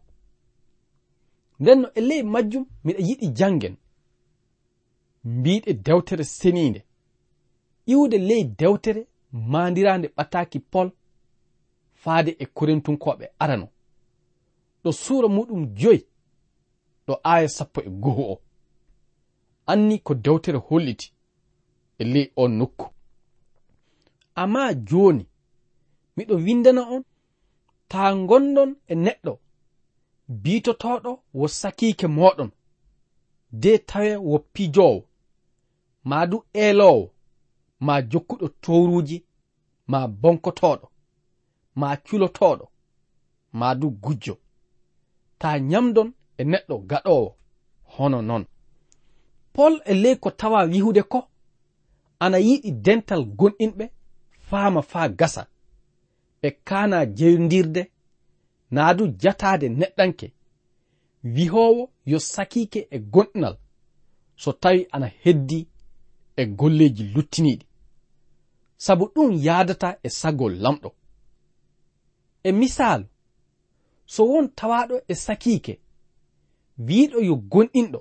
Nden 1.60 1.78
no 1.82 1.88
e 1.96 2.02
ley 2.10 2.22
majjum 2.34 2.66
miɗa 2.86 3.02
yiɗi 3.08 3.28
jangen 3.38 3.76
mbiɗe 5.24 5.74
dewtere 5.74 6.24
seniinde 6.24 6.86
iwde 7.86 8.18
ley 8.18 8.44
dewtere 8.44 9.08
maandirande 9.32 10.08
ɓataki 10.18 10.60
pol 10.60 10.92
faade 11.94 12.36
e 12.40 12.46
korintunkoɓe 12.46 13.26
arano. 13.40 13.68
Ɗo 14.84 14.92
suura 14.92 15.28
muɗum 15.28 15.62
joyi 15.80 16.02
ɗo 17.08 17.14
aya 17.24 17.50
sappo 17.50 17.82
e 17.82 17.90
goho 17.90 18.24
o. 18.34 18.42
Anni 19.66 20.00
ko 20.00 20.14
dewtere 20.14 20.58
holliti 20.58 21.14
e 22.00 22.04
ley 22.04 22.32
on 22.36 22.52
nokku. 22.60 22.86
Amma 24.36 24.74
jooni 24.74 25.26
miɗo 26.18 26.36
windana 26.46 26.82
on 26.96 27.04
taa 27.88 28.14
gonɗon 28.30 28.76
e 28.88 28.96
neɗɗo 28.96 29.34
biitotoɗo 30.44 31.12
wo 31.34 31.48
sakiike 31.48 32.08
moɗon 32.08 32.52
de 33.52 33.78
tawe 33.78 34.16
wo 34.18 34.40
pijowo 34.54 35.08
ma 36.04 36.26
du 36.28 36.38
elowo 36.54 37.12
ma 37.80 38.02
jokkuɗo 38.02 38.48
towruji 38.64 39.18
ma 39.92 40.00
bonkotoɗo 40.22 40.88
ma 41.76 41.98
culotoɗo 42.06 42.66
ma 43.60 43.76
du 43.76 43.88
gujjo. 44.04 44.36
Ta 45.40 45.60
nyamdon 45.60 46.10
e 46.38 46.44
neɗɗo 46.44 46.76
gaɗowo 46.90 47.36
hono 47.94 48.22
non. 48.22 48.44
Pol 49.54 49.74
e 49.86 49.94
ley 49.94 50.16
ko 50.16 50.30
tawa 50.32 50.60
yihude 50.74 51.04
ko 51.04 51.20
ana 52.20 52.38
yiɗi 52.48 52.72
dental 52.86 53.24
gonɗinɓe 53.40 53.86
faama 54.48 54.82
faa 54.82 55.08
gasa. 55.20 55.44
Ɓe 56.42 56.50
kaana 56.68 56.98
jeyondirde 57.18 57.82
naa 58.72 58.94
du 58.98 59.04
jataade 59.22 59.68
neɗɗanke. 59.70 60.28
Wihoowo 61.24 61.84
yo 62.06 62.20
sakiike 62.20 62.88
e 62.92 62.98
gonɗinal 63.14 63.56
so 64.36 64.52
tawi 64.54 64.88
ana 64.92 65.08
heddi 65.24 65.68
e 66.36 66.46
golleji 66.46 67.04
luttiniɗi. 67.14 67.66
Sabu 68.78 69.06
ɗum 69.14 69.32
yadata 69.46 69.90
e 70.04 70.10
sagol 70.10 70.54
lamɗo. 70.64 70.90
E 72.44 72.52
misalu 72.52 73.06
so 74.06 74.24
won 74.32 74.48
tawaɗo 74.58 74.96
e 75.08 75.14
sakiike 75.16 75.74
wiɗo 76.88 77.20
yo 77.30 77.36
gonɗinɗo 77.52 78.00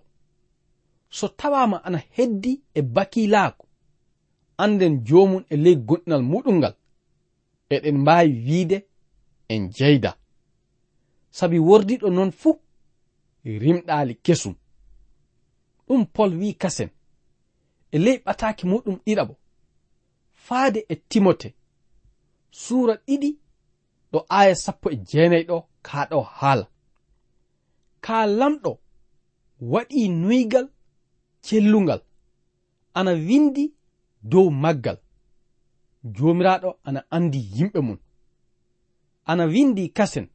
so 1.10 1.28
tawama 1.28 1.84
ana 1.84 1.98
heddi 2.16 2.62
e 2.74 2.82
bakilaako 2.82 3.66
anden 4.62 5.04
jomum 5.06 5.44
e 5.50 5.56
ley 5.56 5.76
gonɗinal 5.76 6.22
muɗum 6.30 6.56
ngal 6.58 6.74
eɗen 7.74 7.96
mbawi 7.98 8.32
wiide 8.46 8.78
en 9.48 9.70
jeyda. 9.76 10.16
Sabi 11.30 11.58
wordiɗo 11.58 12.10
noon 12.10 12.30
fuu 12.40 12.60
rimɗali 13.44 14.14
kesum. 14.24 14.54
Ɗum 15.86 16.06
pol 16.14 16.30
wi 16.40 16.54
kasen. 16.54 16.90
e 17.94 17.98
ley 18.04 18.18
ɓataki 18.24 18.64
muɗum 18.70 18.96
ɗiɗabo 19.04 19.34
faade 20.44 20.80
e 20.88 20.94
timote 21.10 21.48
suura 22.50 22.94
ɗiɗi 23.06 23.30
ɗo 24.12 24.18
aya 24.38 24.54
sappo 24.64 24.86
e 24.90 24.96
jeenayi 25.08 25.44
ɗo 25.50 25.56
kaa 25.86 26.04
ɗo 26.10 26.20
haala. 26.38 26.66
Kaa 28.04 28.26
lamɗo 28.38 28.70
waɗi 29.72 30.08
nuygal 30.08 30.66
cellungal 31.44 32.00
ana 32.98 33.12
windi 33.12 33.64
dow 34.30 34.50
maggal. 34.62 34.98
Joomiraaɗo 36.14 36.70
ana 36.84 37.00
andi 37.10 37.38
yimɓe 37.54 37.80
mum 37.86 37.98
ana 39.30 39.44
windi 39.52 39.82
kasen 39.96 40.26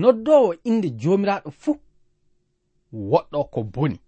noddowo 0.00 0.54
inde 0.68 0.88
joomiraaɗo 1.00 1.50
fuu 1.62 1.74
woɗɗo 2.92 3.38
ko 3.52 3.62
boni. 3.62 3.98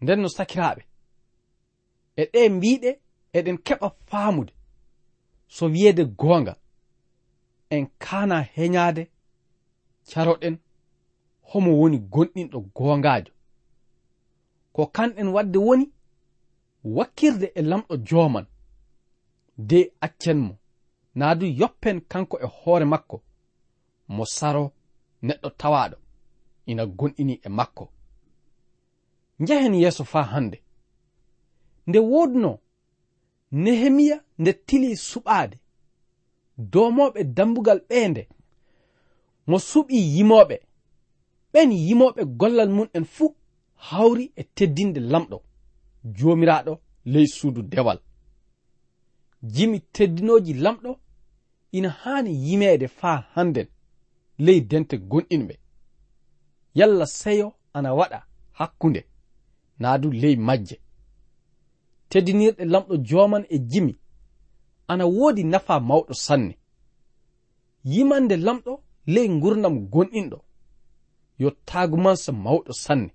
nden 0.00 0.20
no 0.20 0.28
sakiraaɓe. 0.28 0.82
E 2.16 2.22
ɗe 2.32 2.48
mbiɗe 2.48 2.90
eɗen 3.36 3.58
keɓa 3.66 3.88
faamude. 4.08 4.52
So 5.48 5.66
wiyeede 5.66 6.04
goonga 6.04 6.54
en 7.70 7.86
kaana 7.98 8.36
heñaade 8.54 9.02
caroɗen 10.10 10.56
homo 11.48 11.70
woni 11.80 11.98
gonɗinɗo 12.12 12.58
goongaajo. 12.76 13.32
Ko 14.74 14.82
kanɗen 14.86 15.28
wadde 15.34 15.58
woni 15.66 15.86
wakkirde 16.96 17.46
e 17.54 17.62
lamɗo 17.62 17.94
jooman 18.08 18.46
de 19.68 19.92
accen 20.00 20.38
mo 20.46 20.54
naa 21.14 21.34
du 21.34 21.46
yoppen 21.46 22.00
kanko 22.00 22.36
e 22.40 22.46
hoore 22.46 22.84
makko 22.84 23.16
mo 24.08 24.24
saro 24.36 24.72
neɗɗo 25.22 25.48
tawaaɗo 25.60 25.96
ina 26.66 26.86
gonɗini 26.98 27.34
e 27.42 27.48
makko. 27.48 27.84
njehen 29.40 29.74
yeeso 29.74 30.04
faa 30.04 30.22
hannde. 30.22 30.62
Nde 31.86 31.98
woodno 31.98 32.58
nehemiya 33.52 34.24
nde 34.38 34.52
tili 34.52 34.92
suɓaade. 34.96 35.56
Doomooɓe 36.72 37.20
dambugal 37.36 37.80
ɓeende. 37.88 38.22
Mo 39.46 39.56
suɓii 39.58 40.04
yimooɓe. 40.14 40.56
Ɓen 41.52 41.70
yimooɓe 41.86 42.22
gollal 42.40 42.70
mum 42.76 42.88
en 42.96 43.04
fuu 43.04 43.34
hawri 43.74 44.32
e 44.36 44.42
teddinde 44.56 45.00
lamɗo. 45.00 45.38
Joomiraaɗo 46.16 46.72
ley 47.12 47.26
suudu 47.26 47.62
dewal. 47.62 47.98
Jimi 49.54 49.78
teddinooji 49.94 50.52
lamɗo 50.64 50.90
ina 51.72 51.88
haani 52.00 52.30
yimeede 52.46 52.88
faa 52.88 53.18
hannden. 53.34 53.68
Ley 54.38 54.60
dente 54.60 54.96
gonɗinɓe 55.10 55.54
yalla 56.74 57.06
seyo 57.06 57.48
ana 57.72 57.90
waɗa 57.98 58.18
hakkunde. 58.52 59.00
naa 59.80 59.98
du 59.98 60.10
ley 60.10 60.36
majje. 60.36 60.76
Teddinirɗe 62.10 62.64
lamɗo 62.72 62.94
joman 63.08 63.44
e 63.48 63.56
jimi 63.70 63.94
ana 64.90 65.04
woodi 65.06 65.42
nafa 65.52 65.74
mawɗo 65.88 66.14
sanne. 66.14 66.54
Yimande 67.84 68.36
lamɗo 68.46 68.72
ley 69.06 69.28
gurnam 69.42 69.74
gonɗinɗo 69.92 70.38
yo 71.40 71.48
tagumansa 71.68 72.32
mawɗo 72.44 72.72
sanne. 72.84 73.10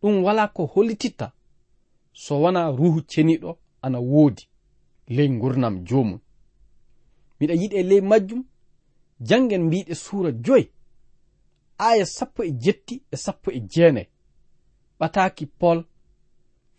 Ɗum 0.00 0.14
wala 0.24 0.48
ko 0.48 0.62
hollititta 0.72 1.26
so 2.12 2.32
wona 2.42 2.70
ruhu 2.78 3.00
ceniɗo 3.10 3.50
ana 3.82 3.98
woodi 4.00 4.44
ley 5.16 5.28
gurnam 5.40 5.74
jomum 5.88 6.20
miɗa 7.38 7.54
yiɗi 7.60 7.76
e 7.76 7.82
ley 7.90 8.00
majjum 8.10 8.42
jangen 9.28 9.62
mbiɗe 9.66 9.94
suura 9.94 10.30
joyi 10.44 10.64
aya 11.78 12.06
sappo 12.06 12.40
e 12.44 12.50
jetti 12.62 12.94
e 13.10 13.16
sappo 13.16 13.50
e 13.50 13.60
jeenayi. 13.72 14.08
jaɓɓataki 15.00 15.46
pol 15.58 15.78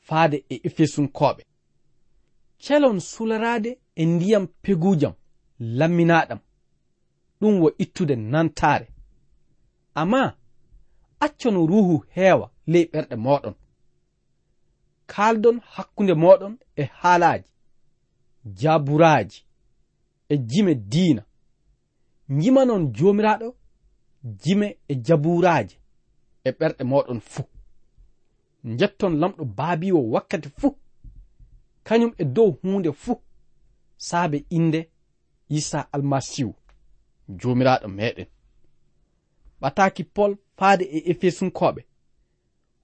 faade 0.07 0.37
e 0.49 0.55
efesunkoɓe. 0.67 1.41
Celon 2.63 2.99
sularade 2.99 3.71
e 3.95 4.03
ndiyam 4.05 4.45
pegujam 4.63 5.13
lamminaɗam 5.59 6.39
ɗum 7.39 7.55
wo 7.61 7.69
ittude 7.83 8.15
nantare. 8.15 8.87
Amma 10.01 10.21
accon 11.25 11.55
ruhu 11.69 11.95
heewa 12.15 12.47
ley 12.71 12.85
ɓerɗe 12.91 13.15
moɗon. 13.25 13.55
Kaaldon 15.11 15.57
hakkunde 15.73 16.13
moɗon 16.23 16.53
e 16.75 16.83
haalaji 16.99 17.47
jaburaaji 18.59 19.39
e 20.29 20.35
jime 20.49 20.73
diina. 20.91 21.23
Jimanon 22.39 22.83
jomiraɗo 22.97 23.47
jime 24.41 24.67
e 24.87 24.93
jaburaaji 25.05 25.75
e 26.43 26.49
ɓerɗe 26.59 26.83
moɗon 26.91 27.19
fuu. 27.31 27.50
jetton 28.63 29.13
lamɗo 29.19 29.45
baabiwo 29.45 30.09
wakkati 30.13 30.49
fuu. 30.49 30.75
Kañum 31.83 32.13
e 32.17 32.23
dow 32.25 32.51
hunde 32.61 32.91
fuu 32.91 33.21
saabe 33.97 34.45
inde 34.49 34.89
isa 35.49 35.79
almasihu 35.93 36.53
jomiraɗo 37.39 37.87
meɗen 37.87 38.27
ɓataki 39.61 40.03
pol 40.15 40.31
faade 40.57 40.83
e 40.97 40.99
efesunkoɓe 41.11 41.81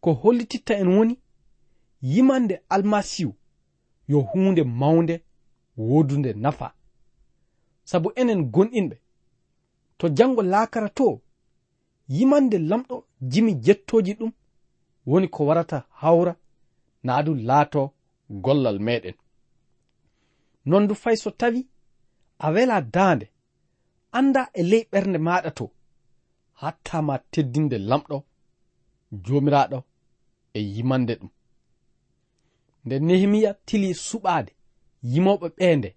ko 0.02 0.10
hollititta 0.22 0.74
en 0.82 0.88
woni 0.96 1.16
yimande 2.02 2.56
almasihu 2.70 3.34
yo 4.08 4.20
hunde 4.22 4.64
mawnde 4.64 5.16
wodunde 5.78 6.34
nafa. 6.34 6.74
Sabu 7.84 8.12
enen 8.16 8.42
gonɗinɓe. 8.54 8.96
To 9.98 10.10
jango 10.18 10.42
laakara 10.42 10.90
to 10.90 11.22
yimande 12.10 12.58
lamɗo 12.70 12.96
jimi 13.22 13.54
jettoji 13.66 14.14
ɗum 14.20 14.32
woni 15.10 15.28
ko 15.28 15.46
warata 15.48 15.78
hawra 16.02 16.34
naa 17.06 17.22
du 17.26 17.32
laato 17.50 17.82
gollal 18.30 18.80
meɗen 18.88 19.16
non 20.70 20.88
du 20.88 20.94
fay 21.04 21.16
so 21.24 21.30
tawi 21.40 21.62
a 22.46 22.48
wela 22.56 22.78
daande 22.96 23.28
anda 24.18 24.42
e 24.60 24.62
ley 24.72 24.84
ɓernde 24.92 25.20
maɗa 25.28 25.52
to 25.58 25.66
hattama 26.62 27.16
teddinde 27.32 27.78
lamɗo 27.90 28.18
jomiraɗo 29.26 29.80
e 30.58 30.60
yimande 30.74 31.14
ɗum. 31.20 31.30
Nde 32.86 32.96
nehemiya 33.08 33.52
tili 33.68 33.90
suɓaade 34.08 34.52
yimoɓe 35.12 35.48
ɓeende 35.58 35.90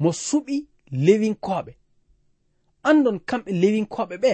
mo 0.00 0.10
suɓi 0.26 0.56
lewinkoɓe 1.04 1.72
andon 2.88 3.18
kamɓe 3.28 3.50
lewinkoɓe 3.62 4.14
ɓe 4.24 4.32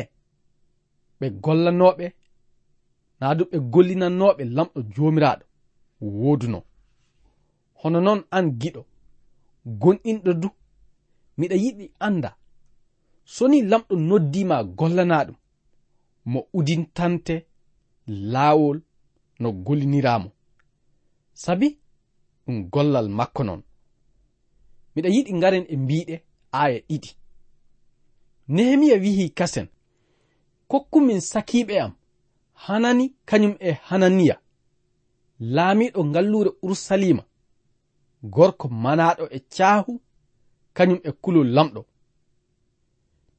ɓe 1.19 1.27
gollanoɓe 1.45 2.07
naa 3.21 3.35
du 3.35 3.45
ɓe 3.51 3.59
gollinannoɓe 3.73 4.43
lamɗo 4.57 4.79
jomiraɗo. 4.95 5.45
Woduno. 6.21 6.59
Hono 7.81 7.99
noon 8.01 8.21
an 8.37 8.47
giɗo. 8.61 8.83
Gonɗinɗo 9.81 10.33
du. 10.43 10.49
Miɗa 11.39 11.57
yiɗi 11.65 11.85
anda. 12.07 12.31
Soni 13.35 13.59
lamɗo 13.71 13.95
noddima 14.09 14.57
gollana 14.79 15.17
ɗum 15.27 15.37
mo 16.33 16.41
udintante 16.59 17.35
laawol 18.33 18.79
no 19.41 19.49
golliniramo. 19.53 20.29
Sabi 21.43 21.79
ɗum 22.45 22.57
gollal 22.73 23.09
makko 23.19 23.43
noon 23.45 23.63
miɗa 24.95 25.09
yiɗi 25.15 25.33
ngaren 25.39 25.65
e 25.69 25.77
mbiɗe 25.77 26.15
aya 26.53 26.79
ɗiɗi. 26.89 27.11
Nehemiya 28.49 28.97
wihi 29.03 29.31
kasen. 29.39 29.69
Kokkumin 30.71 31.21
sakiɓe 31.21 31.75
am. 31.85 31.93
hanani 32.65 33.15
kañum 33.29 33.55
e 33.61 33.71
hananiya. 33.89 34.37
Laamiɗo 35.55 36.01
ngallure 36.11 36.51
urusalima 36.63 37.23
gorko 38.35 38.67
manaɗo 38.69 39.25
e 39.37 39.39
caahu 39.55 39.93
kañum 40.77 41.01
e 41.09 41.11
kulol 41.23 41.49
lamɗo. 41.57 41.81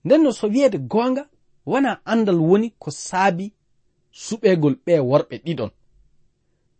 Nden 0.06 0.22
no 0.24 0.32
so 0.32 0.46
wiyeede 0.54 0.78
goonga 0.92 1.24
wona 1.66 1.92
andal 2.12 2.40
woni 2.50 2.68
ko 2.82 2.90
saabi 2.92 3.46
suɓeegol 4.24 4.76
ɓe 4.86 4.94
worɓe 5.10 5.36
ɗiɗon. 5.46 5.72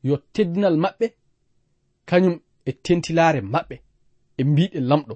Yo 0.08 0.16
teddinal 0.34 0.78
maɓɓe 0.84 1.06
kañum 2.10 2.36
e 2.66 2.72
tentilaare 2.84 3.42
maɓɓe 3.54 3.76
e 4.40 4.44
mbiɗe 4.50 4.80
lamɗo. 4.90 5.16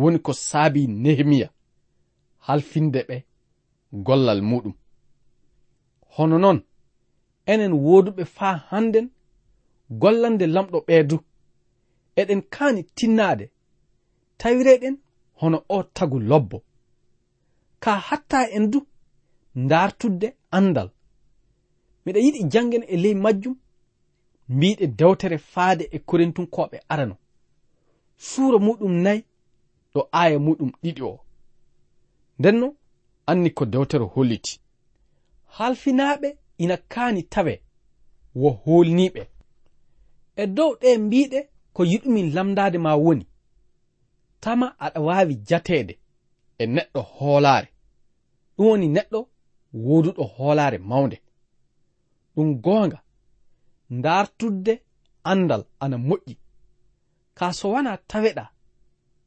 Woni 0.00 0.18
ko 0.26 0.32
saabi 0.48 0.80
nehemiya 1.02 1.48
halfinde 2.46 3.00
ɓe 3.08 3.16
gollal 4.06 4.40
muɗum. 4.50 4.74
hono 6.16 6.38
noon 6.38 6.58
enen 7.52 7.72
wooduɓe 7.84 8.24
faa 8.36 8.56
hannden 8.70 9.06
gollande 10.00 10.46
lamɗo 10.54 10.78
ɓeedu. 10.88 11.16
Eɗen 12.20 12.42
kaani 12.54 12.82
tinnaade. 12.96 13.44
Tawireɗen 14.38 14.96
hono 15.40 15.58
o 15.68 15.82
tagu 15.96 16.18
lobbo. 16.30 16.56
Ka 17.82 17.92
hatta 18.08 18.38
en 18.56 18.64
du 18.72 18.78
ndartudde 19.54 20.28
andal 20.56 20.88
miɗa 22.04 22.20
yiɗi 22.24 22.40
janngen 22.52 22.84
e 22.88 22.96
ley 23.02 23.14
majjum 23.14 23.56
mbiɗe 24.54 24.86
dewtere 24.98 25.38
faade 25.52 25.84
e 25.96 25.98
korintunkoɓe 26.08 26.76
arano 26.92 27.16
suura 28.28 28.58
muɗum 28.66 28.92
nayi 29.04 29.20
ɗo 29.94 30.00
aya 30.20 30.38
muɗum 30.46 30.70
ɗiɗi 30.82 31.02
o. 31.02 31.20
Ndenno 32.38 32.66
anni 33.30 33.50
ko 33.56 33.64
dewtere 33.72 34.04
holliti. 34.14 34.60
halfinaɓe 35.56 36.28
ina 36.62 36.76
kaani 36.92 37.22
tawe 37.32 37.54
wo 38.40 38.48
holniɓe 38.62 39.22
e 40.36 40.46
dow 40.56 40.70
ɗe 40.80 40.88
mbiɗe 41.04 41.38
ko 41.74 41.80
yiɗumin 41.90 42.28
lamdade 42.36 42.78
ma 42.78 42.92
woni 43.04 43.24
tama 44.42 44.66
aɗa 44.84 45.00
waawi 45.06 45.34
jateede 45.48 45.94
e 46.58 46.64
neɗɗo 46.74 47.00
hoolaare. 47.14 47.68
Ɗum 48.56 48.66
woni 48.70 48.86
neɗɗo 48.96 49.20
woduɗo 49.86 50.24
hoolaare 50.34 50.78
mawnde. 50.90 51.16
Ɗum 52.34 52.48
goonga 52.64 52.98
ndartudde 53.96 54.74
andal 55.30 55.62
ana 55.82 55.96
moƴƴi. 56.08 56.34
Ka 57.38 57.46
so 57.58 57.66
wona 57.72 57.92
taweɗa 58.10 58.44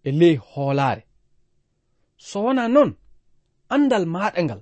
e 0.07 0.09
ley 0.19 0.35
hoolaare. 0.49 1.03
So 2.17 2.37
wona 2.45 2.63
noon 2.73 2.91
andal 3.73 4.05
maɗa 4.13 4.39
ngal 4.45 4.61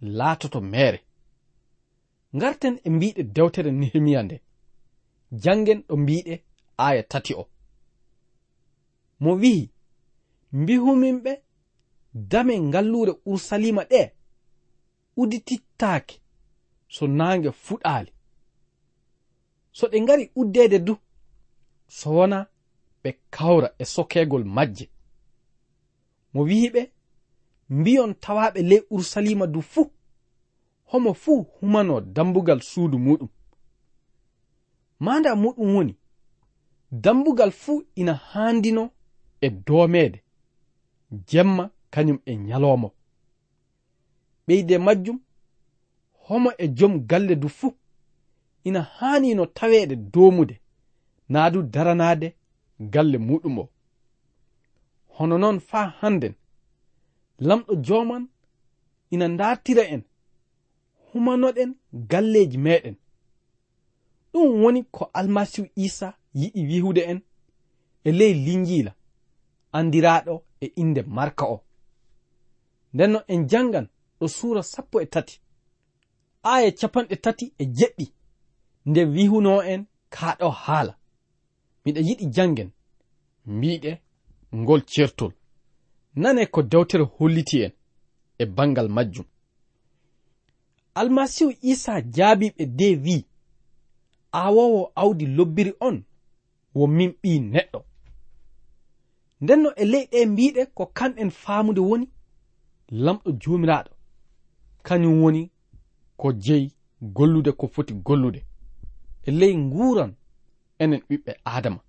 laatoto 0.00 0.60
mere 0.60 1.00
ngarten 2.36 2.80
e 2.84 2.90
mbiɗe 2.90 3.22
dewtere 3.22 3.70
nehemiya 3.70 4.22
nde 4.22 4.36
jangen 5.42 5.80
ɗo 5.88 5.96
mbiɗe 5.96 6.34
aya 6.76 7.02
tati 7.02 7.34
o. 7.34 7.44
Mo 9.20 9.30
wi'i 9.40 9.70
mbihuminɓe 10.52 11.32
dame 12.30 12.54
ngallure 12.60 13.12
ursalima 13.26 13.82
ɗe 13.90 14.00
uditittaake 15.16 16.20
so 16.88 17.06
naange 17.06 17.50
fuɗaali. 17.64 18.12
So 19.72 19.86
ɗe 19.88 20.00
ngari 20.00 20.30
uddeede 20.40 20.78
du 20.78 20.94
so 21.88 22.10
wona 22.10 22.46
ɓe 23.02 23.10
kawra 23.30 23.68
e 23.78 23.84
sokegol 23.84 24.44
majje. 24.44 24.86
Mo 26.32 26.42
wi'i 26.42 26.68
ɓe 26.74 26.82
mbiyon 27.68 28.14
tawaɓe 28.14 28.62
ley 28.62 28.82
ursalima 28.90 29.46
du 29.46 29.62
fuu 29.62 29.90
homo 30.90 31.14
fuu 31.14 31.42
humano 31.42 32.00
dambugal 32.00 32.60
suudu 32.60 32.98
muɗum. 32.98 33.28
Manda 35.00 35.34
muɗum 35.34 35.74
woni 35.74 35.94
dambugal 36.90 37.50
fuu 37.52 37.82
ina 37.94 38.14
handino 38.14 38.90
e 39.40 39.50
domede 39.50 40.22
jemma 41.28 41.70
kañum 41.90 42.18
e 42.24 42.36
nyalomo 42.36 42.88
ɓeyde 44.46 44.78
majjum 44.78 45.18
homo 46.26 46.50
e 46.58 46.68
jom 46.68 46.94
galle 47.10 47.34
du 47.36 47.48
fuu 47.48 47.72
ina 48.64 48.82
hanino 48.82 49.46
taweede 49.46 49.96
domude 49.96 50.60
naa 51.28 51.50
du 51.50 51.62
daranade 51.62 52.28
galle 52.80 53.18
muɗum 53.18 53.58
o. 53.58 53.68
Hono 55.14 55.38
noon 55.38 55.60
faa 55.60 55.86
hannden 56.00 56.34
lamɗo 57.38 57.74
joman 57.86 58.28
ina 59.10 59.28
ndartira 59.28 59.82
en 59.94 60.02
humanoɗen 61.12 61.70
galleji 61.92 62.58
meɗen. 62.58 62.96
Ɗum 64.32 64.62
woni 64.62 64.84
ko 64.94 65.10
almasihu 65.18 65.68
isa 65.76 66.08
yiɗi 66.34 66.60
wihude 66.68 67.02
en 67.10 67.20
e 68.04 68.10
ley 68.12 68.34
linjila 68.34 68.92
andiraɗo 69.72 70.34
e 70.60 70.66
inde 70.76 71.02
marka 71.02 71.44
o. 71.46 71.64
Ndenno 72.94 73.20
en 73.28 73.48
jangan 73.50 73.86
ɗo 74.20 74.26
suura 74.28 74.62
sappo 74.62 75.00
e 75.00 75.06
tati 75.06 75.40
aya 76.42 76.70
capanɗe 76.72 77.16
tati 77.24 77.54
e 77.58 77.64
jeɗɗi 77.64 78.06
nde 78.88 79.00
wihuno 79.14 79.62
en 79.62 79.86
kaɗo 80.10 80.48
haala. 80.50 80.98
Miɗa 81.84 82.00
yiɗi 82.00 82.26
jangen 82.34 82.70
mbiɗe 83.46 83.90
ngol 84.54 84.82
certol 84.92 85.32
nane 86.14 86.46
ko 86.46 86.62
dewtere 86.62 87.04
holliti 87.04 87.62
en 87.62 87.72
e 88.38 88.46
bangal 88.46 88.88
majjum. 88.88 89.24
Almasihu 90.94 91.52
isa 91.62 92.00
jaabiɓe 92.00 92.66
de 92.66 92.96
wi 93.04 93.24
awowo 94.32 94.92
awdi 94.94 95.26
lobbiri 95.26 95.72
on 95.80 96.04
wo 96.74 96.86
min 96.86 97.10
ɓi 97.22 97.40
neɗɗo. 97.52 97.80
Ndenno 99.40 99.70
e 99.76 99.84
leyɗe 99.84 100.26
mbiɗe 100.26 100.62
ko 100.76 100.86
kamɓen 100.86 101.30
faamude 101.30 101.80
woni 101.80 102.06
lamɗo 102.90 103.30
jomiraɗo 103.40 103.90
kañum 104.86 105.22
woni 105.22 105.50
ko 106.16 106.32
jeyi 106.32 106.72
gollude 107.02 107.52
ko 107.52 107.66
foti 107.74 107.94
gollude. 107.94 108.40
E 109.22 109.30
ley 109.30 109.54
nguran 109.56 110.12
enen 110.78 111.00
ɓiɓɓe 111.08 111.32
adama 111.44 111.80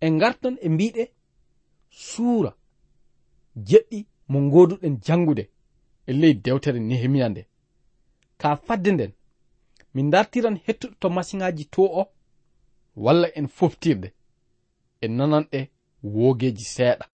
en 0.00 0.18
garton 0.18 0.54
e, 0.60 0.66
e 0.66 0.68
mbiɗe 0.68 1.02
suura 1.90 2.52
jeɗɗi 3.56 4.06
mo 4.28 4.50
goduɗen 4.50 5.00
jangude 5.02 5.50
e 6.06 6.12
ley 6.12 6.34
dewtere 6.34 6.80
nehemiya 6.80 7.28
nde. 7.28 7.46
Ka 8.38 8.56
fadde 8.56 8.90
nden 8.92 9.12
min 9.94 10.10
dartiran 10.10 10.56
hettuɗo 10.66 10.94
to 11.00 11.08
masiŋaji 11.08 11.64
to 11.70 11.82
o 11.82 12.02
walla 12.96 13.28
en 13.34 13.46
foftirde 13.48 14.08
en 15.00 15.12
nananɗe 15.16 15.58
wogeji 16.02 16.14
woogeji 16.14 16.64
seeɗa. 16.64 17.06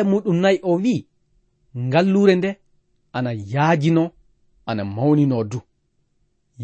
aya 0.00 0.10
muɗum 0.10 0.36
nayi 0.42 0.58
o 0.62 0.72
wi'i 0.82 1.06
ngallure 1.76 2.34
nde 2.36 2.50
ana 3.12 3.30
yaajino 3.52 4.04
ana 4.66 4.84
mawnino 4.84 5.44
du. 5.50 5.60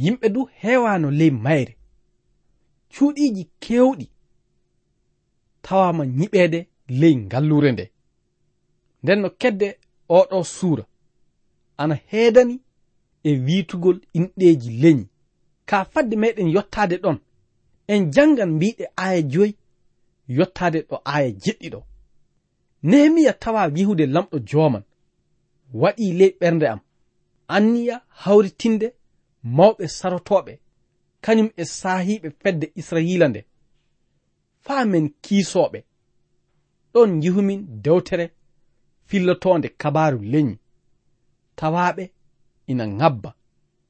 Yimɓe 0.02 0.26
du 0.34 0.40
heewano 0.60 1.08
ley 1.18 1.30
mayre. 1.44 1.72
Cuuɗiiji 2.92 3.44
kewɗi 3.62 4.06
tawama 5.64 6.04
ñiɓeede 6.18 6.58
ley 7.00 7.14
ngallure 7.24 7.70
nde. 7.72 7.84
Nden 9.02 9.20
no 9.22 9.28
kedde 9.40 9.68
oɗo 10.18 10.38
suura. 10.54 10.84
Ana 11.80 11.94
heedani 12.10 12.56
e 13.22 13.30
wiitugol 13.44 13.98
inɗeeji 14.18 14.70
leñi. 14.82 15.04
Ka 15.68 15.78
fadde 15.92 16.14
meɗen 16.22 16.48
yottaade 16.54 16.96
ɗon. 17.04 17.18
En 17.92 18.02
jangan 18.14 18.50
mbiɗe 18.56 18.84
aya 19.04 19.20
joyi 19.32 19.52
yottaade 20.36 20.78
ɗo 20.88 20.96
aaya 21.10 21.30
jeɗɗiɗo 21.42 21.80
nehemiya 22.88 23.32
tawa 23.42 23.62
yihude 23.76 24.04
lamɗo 24.14 24.36
joman 24.50 24.84
waɗi 25.80 26.06
ley 26.18 26.32
ɓernde 26.40 26.66
am. 26.72 26.80
Anniya 27.54 27.96
hawritinde 28.22 28.88
mawɓe 29.56 29.84
sarotoɓe 29.98 30.52
kañum 31.24 31.48
e 31.56 31.64
sahiɓe 31.78 32.28
fedde 32.40 32.66
israila 32.80 33.26
nde. 33.28 33.40
Faa 34.64 34.84
men 34.90 35.06
kiisoɓe. 35.24 35.78
Ɗon 36.92 37.10
yihumin 37.24 37.60
dewtere 37.84 38.26
fillotonde 39.08 39.68
kabaru 39.80 40.18
leñi. 40.32 40.54
Tawaɓe 41.58 42.04
ina 42.70 42.84
ŋabba 42.98 43.30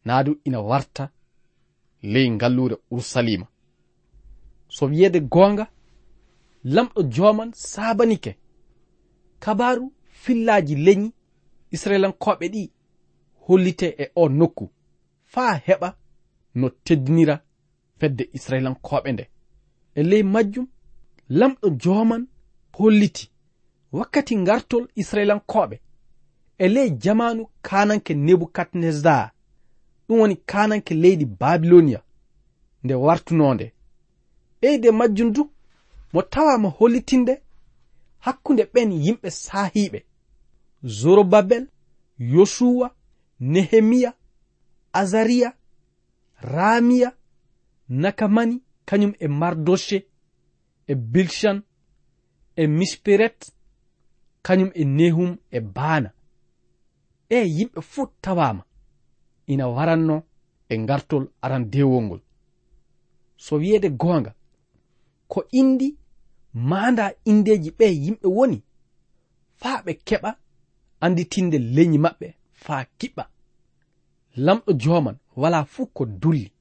naadu 0.06 0.32
ina 0.44 0.60
warta 0.60 1.04
ley 2.02 2.30
ngallure 2.30 2.76
ursalima 2.90 3.46
so 4.68 4.86
wiyede 4.86 5.20
goonga 5.20 5.66
lamɗo 6.64 7.02
joman 7.14 7.50
sabanike 7.52 8.32
kabaru 9.38 9.92
fillaji 10.22 10.74
leñi 10.74 11.12
israilankoɓe 11.74 12.46
ɗi 12.54 12.70
hollite 13.46 13.86
e 13.98 14.10
o 14.14 14.28
nokku. 14.28 14.70
Faa 15.24 15.54
heɓa 15.66 15.88
no 16.54 16.68
teddinira 16.84 17.36
fedde 17.98 18.24
israilankoɓe 18.36 19.12
nde. 19.12 19.24
E 19.94 20.02
ley 20.02 20.22
majjum 20.22 20.66
lamɗo 21.38 21.66
joman 21.82 22.26
holliti 22.78 23.30
wakkati 23.92 24.36
ngartol 24.36 24.84
israilankoɓe 24.96 25.76
e 26.58 26.68
ley 26.68 26.90
jamanu 27.02 27.42
kananke 27.62 28.14
nebukadnesar 28.14 29.30
ɗum 30.08 30.18
woni 30.20 30.36
kananke 30.50 30.94
leydi 30.94 31.24
babilonia 31.24 32.00
nde 32.84 32.94
wartunonde. 32.94 33.72
Ɓeyde 34.60 34.90
majjum 34.90 35.32
du 35.32 35.50
mo 36.12 36.22
tawama 36.22 36.68
hollitinde 36.68 37.42
hakkunde 38.26 38.64
ɓen 38.74 38.90
yimɓe 39.04 39.28
saahiiɓe. 39.44 39.98
Zorobabel 40.98 41.64
yosuwa 42.18 42.88
nehemiya 43.52 44.10
azariya 45.00 45.48
ramiya 46.52 47.08
nakamani 48.02 48.56
kañum 48.88 49.12
e 49.18 49.26
mardoshe 49.40 49.98
e 50.86 50.94
bilshan 51.12 51.58
e 52.56 52.66
mispiret 52.78 53.38
kañum 54.46 54.70
e 54.74 54.84
nehum 54.84 55.30
e 55.50 55.58
baana. 55.76 56.10
E 57.28 57.38
yimɓe 57.56 57.80
fuu 57.90 58.06
tawama 58.22 58.62
ina 59.52 59.64
waranno 59.74 60.16
e 60.68 60.74
ngartol 60.82 61.24
aran 61.44 61.64
dewol 61.72 62.02
ngol. 62.06 62.20
So 63.36 63.56
wiyeede 63.60 63.88
goonga 64.00 64.32
ko 65.28 65.44
indi 65.60 65.88
maanda 66.56 67.14
indeji 67.24 67.70
ɓe 67.78 67.86
yimɓe 68.02 68.26
woni 68.36 68.58
faa 69.60 69.82
ɓe 69.84 69.92
keɓa 70.06 70.30
anditinde 71.04 71.58
leñi 71.58 71.98
maɓɓe 72.04 72.26
faa 72.64 72.82
kiɓɓa 72.98 73.24
lamɗo 74.44 74.70
joman 74.82 75.16
wala 75.40 75.64
fuu 75.72 75.86
ko 75.96 76.02
dulli 76.20 76.52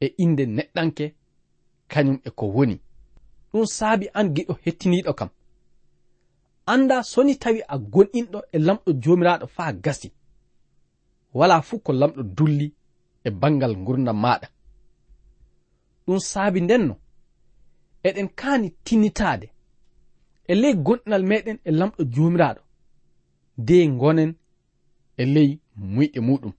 e 0.00 0.06
inde 0.24 0.44
neɗɗanke 0.56 1.04
kañum 1.92 2.18
e 2.24 2.30
ko 2.30 2.46
woni. 2.54 2.76
Ɗum 3.52 3.66
saabi 3.76 4.06
an 4.18 4.26
giɗo 4.34 4.54
hettiniɗo 4.64 5.12
kam. 5.18 5.28
Anda 6.72 6.96
soni 7.02 7.34
tawi 7.42 7.60
a 7.68 7.76
gonɗinɗo 7.92 8.38
e 8.52 8.58
lamɗo 8.66 8.90
jomiraɗo 9.02 9.46
faa 9.56 9.72
gasi. 9.84 10.08
Wala 11.34 11.62
fuu 11.62 11.78
ko 11.84 11.92
lamɗo 11.92 12.22
dulli 12.36 12.66
e 13.24 13.30
bangal 13.30 13.74
gurdam 13.84 14.18
maɗa 14.24 14.48
ɗum 16.06 16.18
saabi 16.30 16.60
ndenno 16.60 16.94
eɗen 18.08 18.28
kaani 18.40 18.68
tinnitaade. 18.84 19.46
E 20.50 20.54
ley 20.54 20.74
gonɗinal 20.86 21.24
meɗen 21.30 21.58
e 21.64 21.70
lamɗo 21.78 22.02
joomiraaɗo 22.14 22.62
de 23.66 23.86
gonen 24.00 24.30
e 25.16 25.24
ley 25.34 25.50
muyɗe 25.94 26.20
muɗum. 26.28 26.52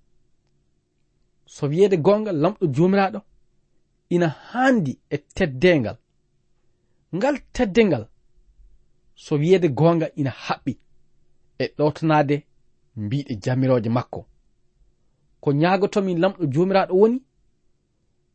So 1.46 1.68
wiyeede 1.68 1.98
goonga 2.06 2.32
lamɗo 2.32 2.66
joomiraaɗo 2.76 3.20
ina 4.10 4.28
haandi 4.28 4.92
e 5.10 5.18
teddengal 5.36 5.98
ngal 7.16 7.36
teddengal 7.56 8.04
so 9.24 9.36
wiyeede 9.42 9.68
goonga 9.80 10.08
ina 10.16 10.32
haɓɓi 10.46 10.74
e 11.60 11.66
ɗowtanaade 11.78 12.36
mbiɗe 12.96 13.34
jamirooje 13.44 13.90
makko. 13.90 14.20
Ko 15.42 15.50
ñaagotomin 15.62 16.20
lamɗo 16.24 16.44
joomiraaɗo 16.54 16.94
woni 17.02 17.18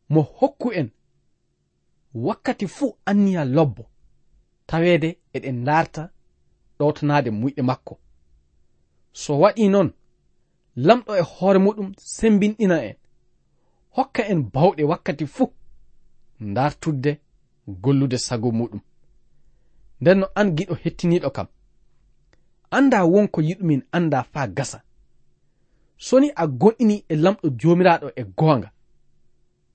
mo 0.09 0.21
hokku 0.21 0.67
en 0.79 0.89
wakkati 2.13 2.67
fuu 2.67 2.97
anniya 3.05 3.45
lobbo. 3.45 3.85
Taweede 4.65 5.19
eɗen 5.33 5.55
ndaarta 5.61 6.11
ɗowtanaade 6.79 7.29
muyɗe 7.31 7.61
makko. 7.61 7.99
So 9.11 9.39
waɗi 9.39 9.69
noon 9.69 9.89
lamɗo 10.75 11.11
e 11.17 11.21
hoore 11.21 11.59
muɗum 11.59 11.93
sembinɗina 11.97 12.77
en. 12.83 12.95
Hokka 13.95 14.23
en 14.31 14.41
bawɗe 14.53 14.83
wakkati 14.83 15.25
fuu 15.27 15.53
ndartudde 16.39 17.11
gollude 17.67 18.17
sago 18.17 18.51
muɗum. 18.51 18.81
Nden 20.01 20.17
no 20.19 20.27
an 20.35 20.55
giɗo 20.55 20.73
hettiniɗo 20.83 21.29
kam. 21.31 21.47
Anda 22.71 23.05
wonko 23.05 23.41
yiɗumin 23.41 23.81
anda 23.91 24.23
faa 24.23 24.47
gasa. 24.47 24.83
Soni 25.97 26.31
a 26.35 26.47
gonɗini 26.47 27.05
e 27.09 27.15
lamɗo 27.15 27.49
jomiraɗo 27.59 28.07
e 28.15 28.23
goonga. 28.37 28.71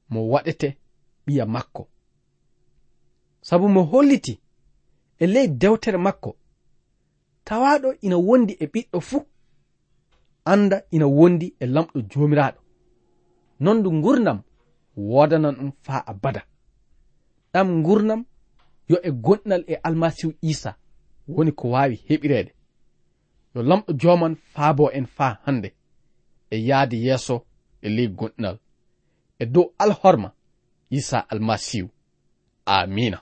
Mo 0.09 0.21
waɗete 0.33 0.69
ɓiya 1.27 1.47
makko. 1.47 1.89
sabu 3.49 3.69
mo 3.69 3.83
holliti 3.83 4.35
e 5.19 5.27
ley 5.27 5.49
dewtere 5.61 5.99
makko 6.07 6.31
tawaɗo 7.47 7.89
ina 8.07 8.17
wondi 8.29 8.53
e 8.61 8.67
ɓiɗɗo 8.73 8.99
fuu 9.09 9.23
anda 10.53 10.77
ina 10.95 11.07
wondi 11.19 11.47
e 11.61 11.67
lamɗo 11.75 11.99
jomiraɗo 12.11 12.61
non 13.61 13.77
ndu 13.79 13.91
gurdam 14.05 14.39
wodanan 14.97 15.55
ɗum 15.59 15.73
faa 15.85 16.01
abada. 16.11 16.43
Ɗam 17.53 17.69
gurdam 17.83 18.21
yo 18.89 18.97
e 19.03 19.11
gonɗal 19.25 19.63
e 19.67 19.75
almasihu 19.87 20.33
isa 20.51 20.71
woni 21.35 21.53
ko 21.59 21.65
wawi 21.75 21.97
heɓirede 22.09 22.53
yo 23.55 23.61
lamɗo 23.69 23.91
joman 24.01 24.35
faabo 24.53 24.85
en 24.99 25.07
faa 25.17 25.33
hande 25.45 25.69
e 26.51 26.57
yaade 26.69 26.97
yeeso 27.07 27.37
e 27.83 27.89
ley 27.97 28.09
gonɗinal 28.19 28.57
e 29.39 29.45
dow 29.47 29.67
alhorma 29.79 30.29
isa 30.91 31.19
almasihu. 31.33 31.89
Amina. 32.67 33.19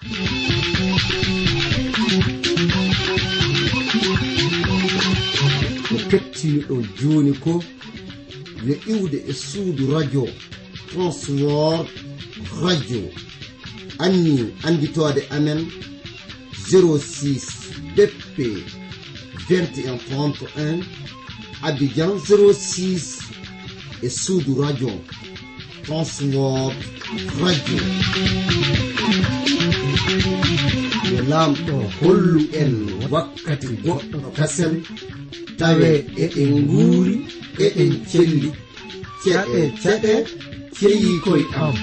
Ko 5.88 5.96
kettiniɗo 6.10 6.76
joni 6.98 7.32
ko 7.44 7.62
yo 8.66 8.74
iwde 8.92 9.18
e 9.30 9.32
suudu 9.32 9.84
radio. 9.94 10.24
Transwor 10.88 11.86
radio 12.62 13.02
anni 13.98 14.54
anditode 14.62 15.22
amen 15.30 15.60
06 16.70 17.40
bp 17.96 18.36
2131 19.48 20.84
abidjan 21.62 22.10
06 22.10 23.22
e 24.02 24.08
radio 24.62 24.90
kosgor 25.86 26.72
radio. 27.42 27.82
Yo 31.12 31.20
lamɗo 31.30 31.76
hollu 32.00 32.40
en 32.62 32.74
wakkati 33.12 33.68
goɗɗo 33.84 34.18
kasen 34.36 34.74
tawe 35.58 35.90
eɗen 36.24 36.52
guuri 36.70 37.14
eɗen 37.64 37.92
celli 38.10 38.48
ceɗe 39.22 39.60
ceɗe 39.82 40.12
ceyi 40.76 41.10
koye 41.24 41.44
am. 41.64 41.76